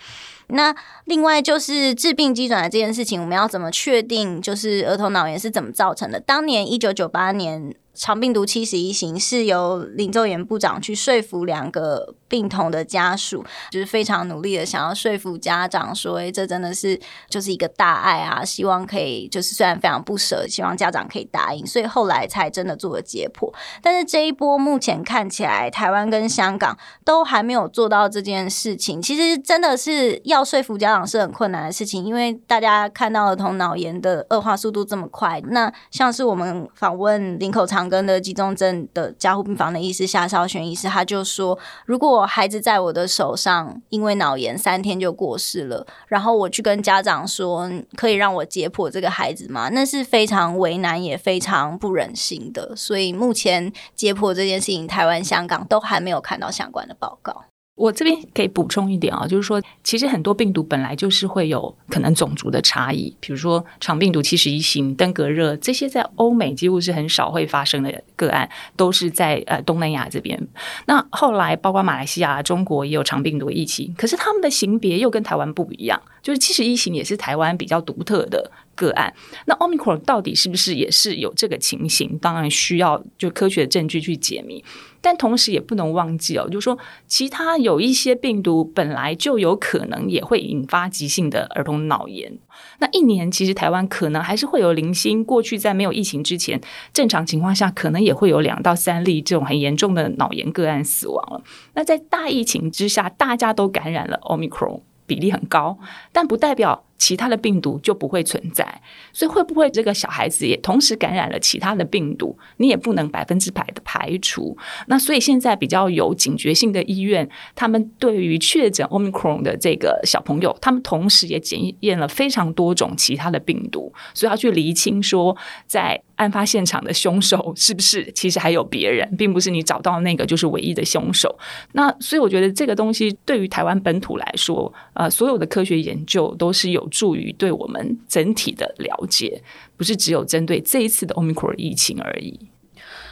[0.47, 6.19] 那另外就是致病机转的这件事情，我们要怎么确定就是儿童脑炎是怎么造成的？
[6.19, 7.75] 当年一九九八年。
[7.95, 18.43] 长病毒七十一型是由林奏炎部长去说服两个病童的家属，就是非常努力的想要说服家长说：“哎，这真的是就是一个大爱啊！
[18.43, 23.53] 希望可以就是虽然非常不舍，希望家长可以答应。”所以后来才真的做了解剖。
[23.83, 29.03] 但是这一波目前看起来，台湾跟香港都还没有做到这件事情。
[29.03, 35.39] 其实真的是要说服家长是很困难的事情，因为大家看到儿童脑炎的恶化速度这么快。
[35.49, 37.83] 那像是我们访问林口长。
[37.83, 49.69] 庚的急重症的加护病房的医师夏少轩医师，他就说，如果孩子在我的手上因为脑炎三天就过世了，然后我去跟家长说，可以让我解剖这个孩子吗？
[49.71, 52.75] 那是非常为难也非常不忍心的。
[52.77, 57.45] 所以目前解剖这件事情，台湾、香港都还没有看到相关的报告。
[57.75, 70.39] 我这边可以补充一点啊，就是说，其实很多病毒本来就是会有可能种族的差异，比如说长病毒七十一型、登革热这些，在欧美几乎是很少会发生的个案，都是在呃东南亚这边。
[70.87, 78.51] 那后来包括马来西亚、中国也有长病毒疫情，可是他们的型别又跟台湾不一样，就是七十一型也是台湾比较独特的。
[78.75, 79.13] 个案，
[79.45, 82.19] 那 Omicron 到底是不是也是有这个情形？
[82.19, 84.65] 当然需要就科学的证据去解密，
[85.03, 92.39] 但同时也不能忘记哦，就是说其他有一些病毒本来就有可能也会引发急性的儿童脑炎。
[92.79, 96.61] 那一年其实台湾可能还是会有零星，过去在没有疫情之前，
[96.93, 101.43] 正常情况下可能也会有两到三例这种很严重的脑炎个案死亡了。
[101.75, 105.79] 那在大疫情之下，大家都感染了 Omicron，比例很高，
[106.13, 106.85] 但不代表。
[107.03, 108.65] 其他的病毒就不会存在，
[109.13, 112.39] 所以会不会这个小孩子也同时感染了其他的病毒？
[112.59, 114.57] 你也不能百分之百的排除。
[114.87, 125.37] 那所以现在比较有警觉性的医院，他们对于确诊 Omicron 的这个小朋友，他们同时也检验了非常多种其他的病毒，所以要去厘清说，
[125.67, 131.37] 在案发现场的凶手是不是其实还有别人，并不是你找到那个就是唯一的凶手。
[131.73, 136.89] 那所以我觉得这个东西对于台湾本土来说，呃，所有的科学研究都是有。
[136.93, 139.43] 助于对我们整体的了解，
[139.77, 142.39] 不是只有针对这一次的 Omicron 疫情而已。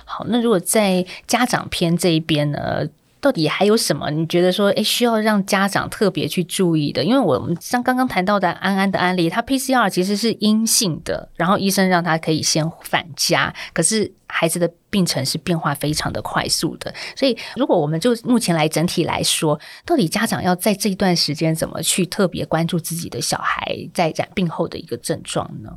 [0.05, 2.87] 好，那如果在家长篇这一边呢，
[3.21, 4.11] 到底还有什么？
[4.11, 7.05] 你觉得说，诶，需要让家长特别去注意的？
[7.05, 14.12] 因为我们像刚刚谈到的安安的案例，他 PCR 其实是阴性的，然后医生让他可以先返家，可是。
[14.33, 25.71] 孩子的病程是变化非常的快速的，所以如果我们就目前来整体来说，到底家长要在这一段时间怎么去特别关注自己的小孩在染病后的一个症状呢？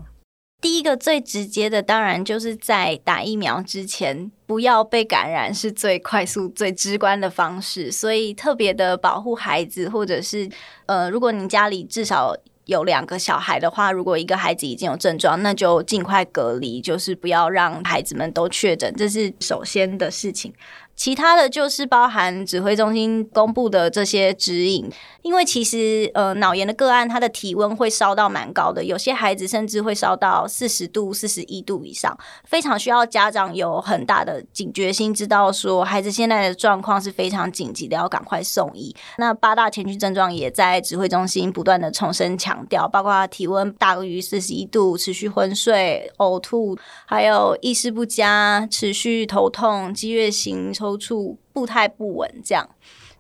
[0.64, 7.92] 第一个最直接的，当然就是在打疫苗之前不要被感染，是最快速、最直观的方式。
[7.92, 10.50] 所以特别的保护孩子，或者是
[10.86, 12.36] 呃，如果您家里至少。
[12.66, 20.54] 有两个小孩的话，如果一个孩子已经有症状，那就尽快隔离，就是不要让孩子们都确诊，这是首先的事情。
[20.96, 24.88] 其他的就是包含指挥中心公布的这些指引，
[25.24, 32.16] 因为其实呃脑炎的个案，他的体温会烧到蛮高的，有些孩子甚至会烧到四十度、四十一度以上，
[32.46, 38.96] 非常需要家长有很大的警觉心，知道说孩子现在的状况是非常紧急的，要赶快送医。
[39.18, 50.72] 那八大前驱症状也在指挥中心不断的重申强调，包括体温大于四十一度、持续昏睡、呕吐，还有意识不佳、持续头痛、激越型。
[50.84, 52.68] 抽搐、步态不稳，这样。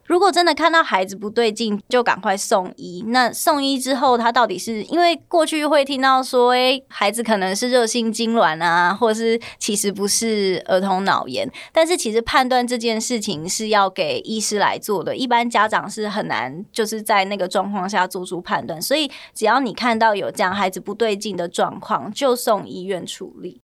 [0.05, 3.05] 如果真的看到孩子不对劲，就赶快送医。
[3.07, 11.49] 那送医之后，他到底是因为过去会听到说，哎，孩子可能是热性痉挛啊，或是其实不是儿童脑炎。
[11.71, 18.81] 但是其实判断这件事情是要给医师来做的，一般家长是很难就是在那个状况下做出判断。
[18.81, 23.62] 所以只要你看到有这样孩子不对劲的状况，就送医院处理。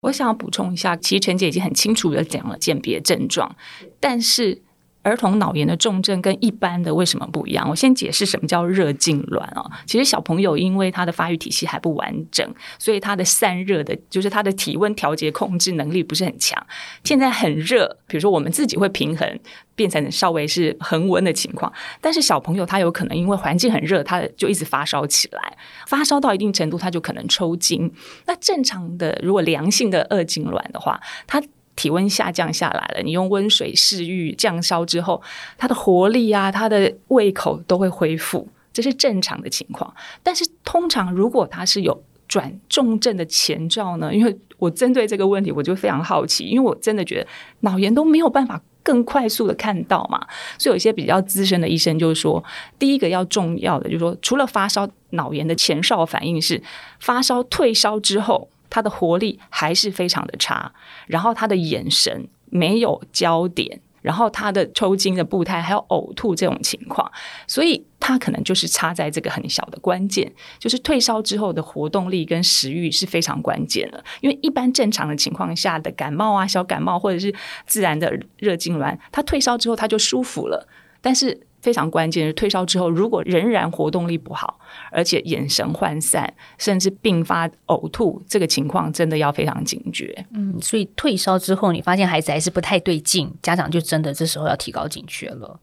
[0.00, 3.56] 我想要补充一下，其实陈姐已经很清楚的讲了鉴别症状，
[3.98, 4.62] 但是。
[5.06, 7.68] 儿童脑炎的重症跟一般的为什么不一样？
[7.70, 9.64] 我先解释什么叫热痉挛啊。
[9.86, 12.44] 其实小朋友因为他的发育体系还不完整，
[12.76, 16.60] 所以他的散热的，就是他的体温调节控制能力不是很强。
[17.04, 19.38] 现在很热，比如说我们自己会平衡，
[19.76, 21.72] 变成稍微是恒温的情况。
[22.00, 27.88] 但是小朋友他有可能因为环境很热，他就一直发烧起来，发烧到一定程度，他就可能抽筋。
[28.26, 31.40] 那正常的如果良性的二痉挛的话，他
[31.76, 35.22] 体温下降下来了，你用温水湿浴降烧之后，
[35.58, 39.94] 他的活力啊，他的胃口都会恢复，这是正常的情况。
[40.22, 44.12] 但是通常如果他是有转重症的前兆呢？
[44.12, 47.28] 因为我针对这个问题，我就非常好奇，因为我真的觉得
[47.60, 50.18] 脑炎都没有办法更快速的看到嘛，
[50.58, 52.42] 所以有一些比较资深的医生就是说，
[52.78, 56.62] 第一个要重要的就是说，除了发烧，脑炎的前哨反应是
[56.98, 58.48] 发烧退烧之后。
[58.70, 60.72] 他的活力还是非常的差，
[61.06, 67.10] 然后他的眼神没有焦点，然后他的抽筋的步态还有呕吐这种情况，
[67.46, 74.04] 所以他可能就是差在这个很小的关键，就是退烧之后的活动力跟食欲是非常关键的。
[74.20, 77.34] 因为一般正常的情况下的感冒啊、小感冒或者是
[77.66, 80.68] 自然的热痉挛，他退烧之后他就舒服了，
[81.00, 81.45] 但是。
[81.66, 84.60] 非常关键是退烧之后，如果仍然活动力不好，
[84.92, 90.24] 而且眼神涣散，甚至并发呕吐，这个情况真的要非常警觉。
[90.32, 95.58] 嗯，所以退烧之后，你发现孩子还是不太对劲，家长就真的这时候要提高警觉了。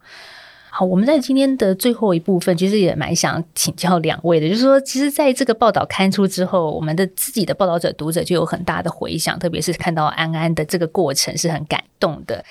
[0.69, 12.43] 好，我们在今天的最后一部分，其实也蛮想请教两位的，就是说，其实在这个报道刊出之后，我们的自己的报道者读者就有很大的回响，特别是看到安安的这个过程是很感动的。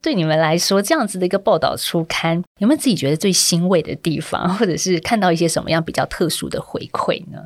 [0.00, 7.38] 对你们来说，这样子的一个报道出刊，有没有自己觉得最欣慰的地方，或者是看到一些什么样比较特殊的回馈呢？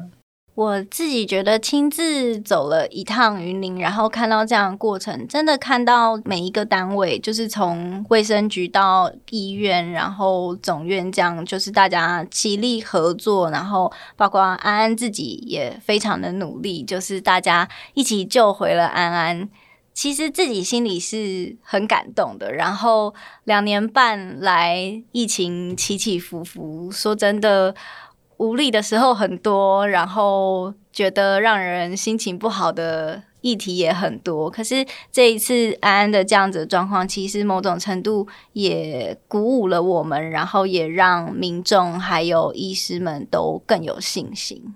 [0.55, 19.49] 我自己觉得亲自走了一趟云林，然后看到这样的过程，真的看到每一个单位，就是从卫生局到医院，然后总院这样，就是大家齐力合作，然后包括安安自己也非常的努力，就是大家一起救回了安安。
[19.95, 23.15] 其实自己心里是很感动的，然后
[23.45, 27.75] 两年半来疫情起起伏伏，说真的
[28.39, 34.51] 无力的时候很多，然后觉得让人心情不好的议题也很多。
[34.51, 44.75] 可是这一次安安的这样子的状况，其实某种程度也鼓舞了我们，然后也让民众还有医师们都更有信心。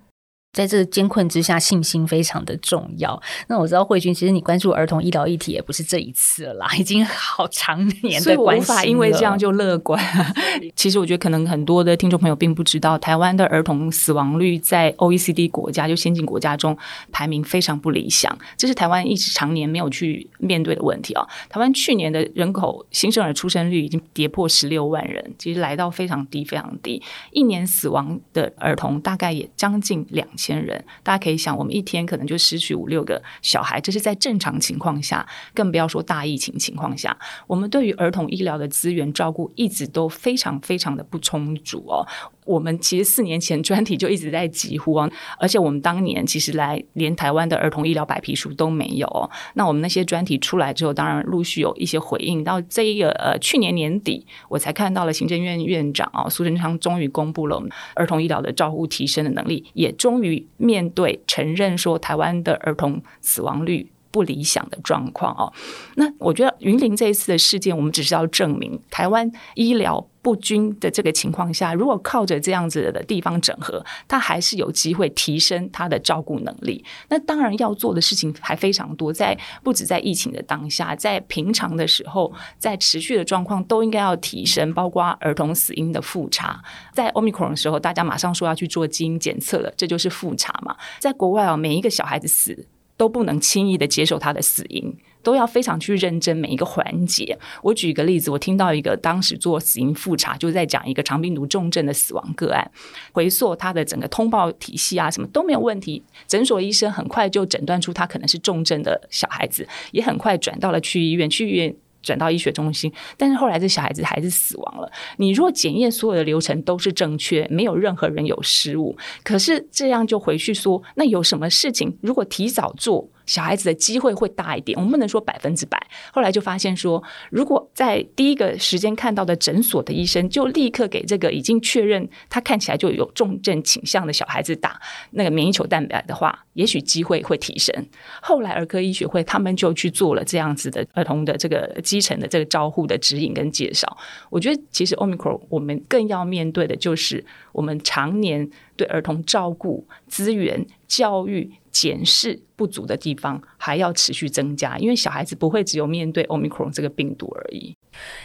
[0.57, 3.20] 在这个艰困之下，信心非常的重要。
[3.46, 10.02] 那我知道慧君，其实你关注儿童医疗议题也不是这一次了啦，已经好长年的关系无法因为这样就乐观。
[10.74, 16.74] 其实我觉得，可能很多的听众朋友并不知道，台湾的儿童死亡率在 OECD 国家就先进国家中
[17.12, 21.26] 排名非常不理想，这是台湾一直常年没有去面对的问题啊。
[21.50, 30.45] 台湾去年的人口新生儿出生率已经跌破十六万人，其实来到非常低非常低，一年死亡的儿童大概也将近两千。
[30.47, 37.16] 千人，大家可以想，我们一天可能就失去五六个小孩，这是在正常情况下，更不要说大疫情情况下，
[37.49, 42.07] 我们对于儿童医疗的资源照顾一直都非常非常的不充足哦。
[42.47, 49.30] 我们其实四年前专题就一直在疾呼啊，而且我们当年其实来连台湾的儿童医疗白皮书都没有。
[49.55, 52.42] 那我们那些专题出来之后，当然陆续有一些回应。
[52.44, 57.61] 到这一个呃去年年底，我才看到了行政院院长啊苏贞昌终于公布了
[57.94, 65.53] 儿童医疗的照护提升的能力，也终于面对承认说台湾的儿童死亡率不理想的状况哦。
[65.97, 70.07] 那我觉得云林这一次的事件，我们只是要证明台湾医疗。
[70.27, 76.85] 不均的这个情况下，如果靠着这样子的地方整合，它还是有机会提升它的照顾能力。
[77.09, 86.61] 那当然要做的事情还非常多，在不止在疫情的当下，在平常的时候，在持续的状况都应该要提升，包括儿童死因的复查。
[86.93, 90.77] 在 Omicron 的时候，大家马上说要去做基因检测了，这就是复查嘛。
[90.99, 92.66] 在国外啊，每一个小孩子死
[92.97, 94.93] 都不能轻易的接受他的死因。
[95.27, 97.37] 都要非常去认真每一个环节。
[97.61, 102.70] 我举一个例子，我听到一个当时做死因复查，就在讲一个肠病毒重症的死亡个案，
[103.11, 106.01] 回溯他的整个通报体系啊，什么都没有问题。
[106.29, 112.93] 诊所医生很快就诊断出他可能是重症的小孩子，也很快转到了去医院，去医院转到医学中心。
[113.16, 114.89] 但是后来这小孩子还是死亡了。
[115.16, 123.09] 你若检验所有的流程都是正确，没有任何人有失误，可是这样就回去说，那有什么事情如果提早做？
[123.27, 125.79] 小孩子的机会会大一点，我们不能说百分之百。
[126.12, 137.74] 后来就发现说，如果在第一个时间看到的诊所的医生，就立刻给这个已经确认他看起来就有重症倾向的小孩子打那个免疫球蛋白的话，也许机会会提升。
[138.22, 143.97] 后来儿科医学会他们就去做了这样子的儿童的这个基层的这个照护的指引跟介绍。
[144.31, 151.53] 我觉得其实 Omicron 我们更要面对的就是我们常年对儿童照顾资源教育。
[151.77, 157.77] 检视不足的地方还要持续增加，因为小孩子不会只有面对 Omicron 这个病毒而已。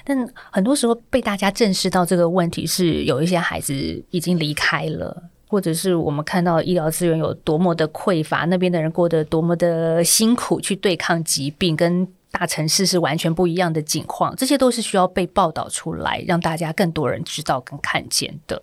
[0.05, 0.17] 但
[0.51, 3.73] 很多时候被大家正视到这个问题，是有一些孩子
[4.11, 14.33] 已经离开了，或者是我们看到医疗资源有多么的匮乏，那边的人过得多么的辛苦去对抗疾病，跟大城市是完全不一样的境况。
[14.37, 18.61] 这些都是需要被报道出来，让大家更多人知道跟看见的。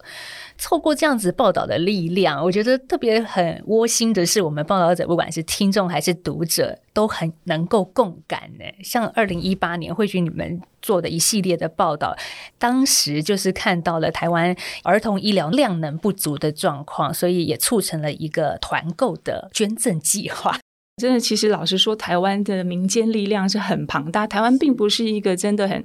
[0.60, 8.64] 透过这样子报道的力量，我觉得特别很窝心的是，我们报道者不管是听众还是读者，都很能够共感呢。
[8.82, 12.16] 像二零一八年，或许你们做的一系列的报道，
[12.58, 20.58] 当时就是看到了台湾儿童医疗量能不足的状况，所以也促成了一个团购的捐赠计划。
[21.00, 24.26] 真的，其实老实说，台湾的民间力量是很庞大。
[24.26, 25.84] 台湾并不是一个真的很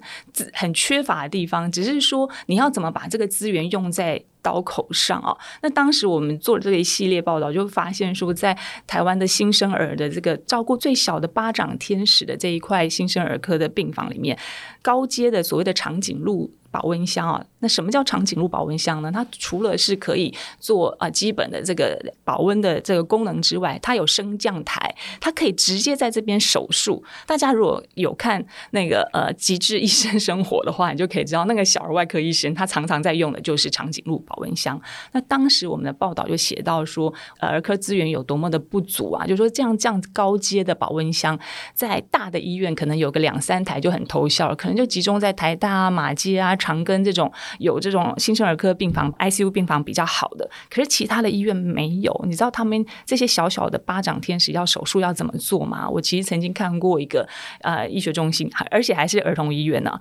[0.51, 4.23] 很缺乏的地方，只是说你要怎么把这个资源用在。
[4.43, 14.37] 刀口上啊，那当时我们做了这一系列报道，就发现说，在台湾的新生儿的这个照顾最小的巴掌天使的这一块新生儿科的病房里面，
[14.83, 16.53] 高阶的所谓的长颈鹿。
[16.73, 19.11] 保温箱啊，那什么叫长颈鹿保温箱呢？
[19.11, 27.03] 它除了是可以做啊基本的这个保温的这个功能之外，它有升降台，它可以直接在这边手术。
[27.27, 34.81] 大家如果有看那个呃《极致医生生活》的话，你就可以知道，那个小儿外科医生他常常在用的就是长颈鹿保温箱。
[35.11, 41.37] 那当时我们的报道就写到说，呃儿科资源有多么的不足啊，就说这样这样高阶的保温箱，
[41.75, 46.55] 在大的医院可能有个两三台就很偷笑了，可能就集中在台大啊、马街啊。
[46.55, 52.25] 长庚这种有这种新生儿科病房 ICU 病房比较好的，可是其他的医院没有。
[52.25, 55.87] 你知道他们这些小小的巴掌天使要手术要怎么做吗？
[55.89, 57.27] 我其实曾经看过一个
[57.61, 59.99] 呃医学中心，而且还是儿童医院呢，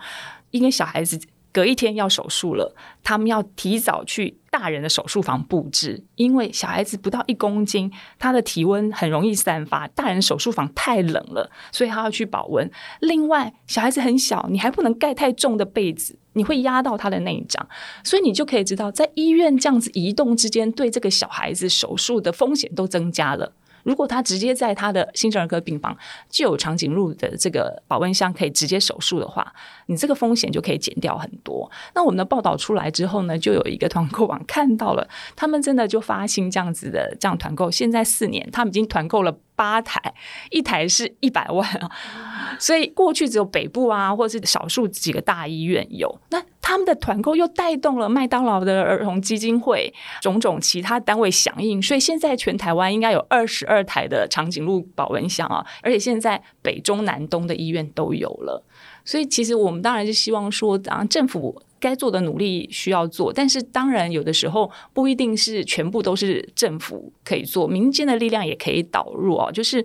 [0.51, 1.21] 因为小孩子。
[1.53, 12.71] 隔一天要手术了，他们要提早去大人的手术房布置，因为小孩子不到一公斤，他的体温很容易散发，大人手术房太冷了，所以他要去保温。
[13.01, 17.69] 另外，小孩子很小，你还不能盖太重的被子，你会压到他的内脏，
[18.03, 23.53] 所以你就可以知道，在医院这样子移动之间，对这个小孩子手术的风险都增加了。
[23.83, 25.97] 如果他直接在他的新生儿科病房
[26.29, 29.53] 就有长颈鹿的这个保温箱可以直接手术的话，
[29.87, 31.71] 你这个风险就可以减掉很多。
[31.95, 39.37] 那我们的报道出来之后呢，就有一个团购网看到了，他们真的就发行这样子的这样团购，现在四年，他们已经团购了。
[39.55, 40.15] 八台，
[40.51, 41.91] 一台是一百万啊，
[42.59, 46.19] 所以过去只有北部啊，或者是少数几个大医院有。
[46.31, 46.43] 那
[46.73, 49.93] 他们的团购又带动了麦当劳的儿童基金会
[50.23, 58.65] 种种其他单位响应，所以现在全台湾应该有二十二台的长颈鹿保温箱啊，而且现在北中南东的医院都有了。
[59.05, 61.63] 所以其实我们当然是希望说，啊，政府。
[61.83, 69.51] 该做的努力需要做，但是当然有的时候不一定是全部都是政府可以做，民间的力量也可以导入哦。
[69.51, 69.85] 就是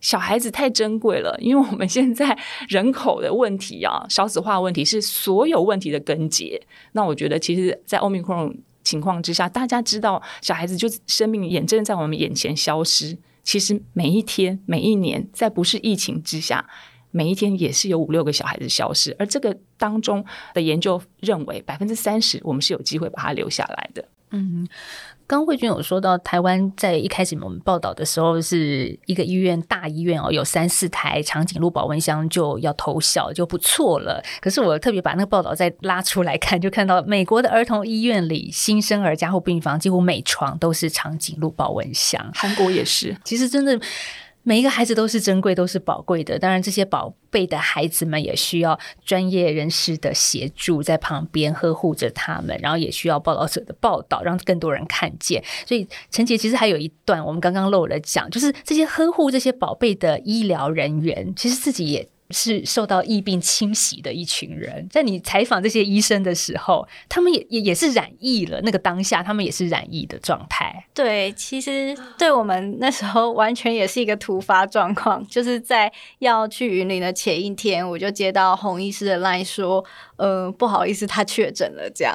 [0.00, 2.38] 小孩子太珍贵了，因为我们现在
[2.68, 6.60] 人口的问题啊，少子化问题是所有问题的根结。
[6.92, 16.68] 那我觉得，其实，在欧米克戎情况之下，大家知道小孩子就生命眼睁在我们眼前消失，其实每一天、每一年，在不是疫情之下。
[17.10, 20.22] 每一天也是有五六个小孩子消失，而这个当中
[20.52, 24.04] 的研究认为，百分之三十我们是有机会把它留下来的。
[24.30, 24.68] 嗯。
[25.28, 34.24] 刚慧君有说到，台湾在一开始我们报道的时候，是一个医院大医院哦，有三四台长颈鹿保温箱就要偷笑就不错了。
[34.40, 43.14] 可是我特别把那个报道再拉出来看，就看到美国的儿童医院里新生儿加护病房几乎每床都是长颈鹿保温箱，韩国也是。
[43.22, 43.78] 其实真的。
[44.42, 46.38] 每一个孩子都是珍贵，都是宝贵的。
[46.38, 55.44] 当然，这些宝贝的孩子们也需要专业人士的协助，在旁边呵护着他们，然后也需要报道者的报道，让更多人看见。
[55.66, 62.08] 所以，陈杰其实还有一段，我们刚刚漏了讲，就是这些呵护这些宝贝的医疗人员，其实自己也。
[62.30, 68.60] 是受到疫病侵袭的一群人，在你采访这些医生的时候，他们也也也是染疫了。
[68.62, 70.86] 那个当下，他们也是染疫的状态。
[70.92, 79.84] 对，其实对我们那时候完全也是一个突发状况，就是在要去云林的前一天，我就接到洪医师的 line 说。
[80.18, 81.88] 呃，不好意思，他确诊了。
[81.94, 82.12] 这样，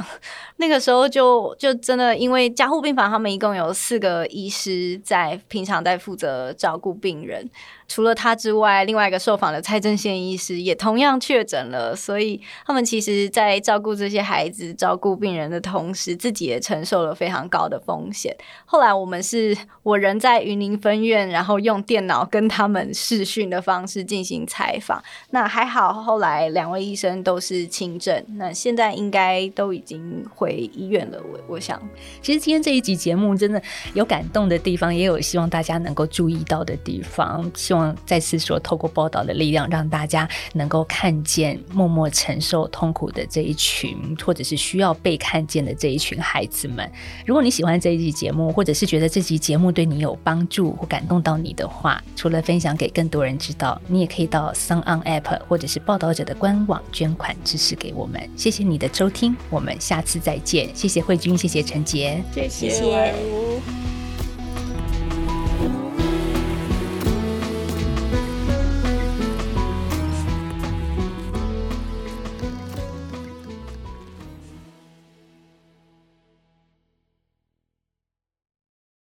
[0.58, 7.50] 那个时候就就真的，因为加护病房他们一共有四个医师在平常在负责照顾病人，
[7.88, 11.96] 除了他之外，另外一个受访的蔡正宪医师也同样确诊了。
[11.96, 18.36] 所以他们其实，在照顾这些孩子、照顾病人的同时，自己也承受了非常高的风险。
[18.66, 25.02] 后来我们是我人在云林分院，然后用电脑跟他们视讯的方式进行采访。
[25.30, 27.94] 那还好，后来两位医生都是轻。
[28.00, 31.22] 症，那现在应该都已经回医院了。
[31.32, 31.82] 我我想，
[32.22, 33.62] 其实今天这一集节目真的
[33.94, 37.50] 有感动的地方，也有希望大家能够注意到的地方。
[37.74, 46.90] 望再次说，透过报道的力量，让大家能够看见默默承受痛苦的这一群，或者是需要被看见的这一群孩子们。
[47.26, 57.74] 如果你喜欢这一集节目，或者是觉得这集节目对你有帮助或感动到你的话，除了分享给更多人知道，你也可以到 s o n On App 或者是报道者的官网捐款支持。
[57.76, 60.70] 给我们，谢谢你的收听，我们下次再见。
[60.76, 63.14] 谢谢慧君，谢谢陈杰，谢谢。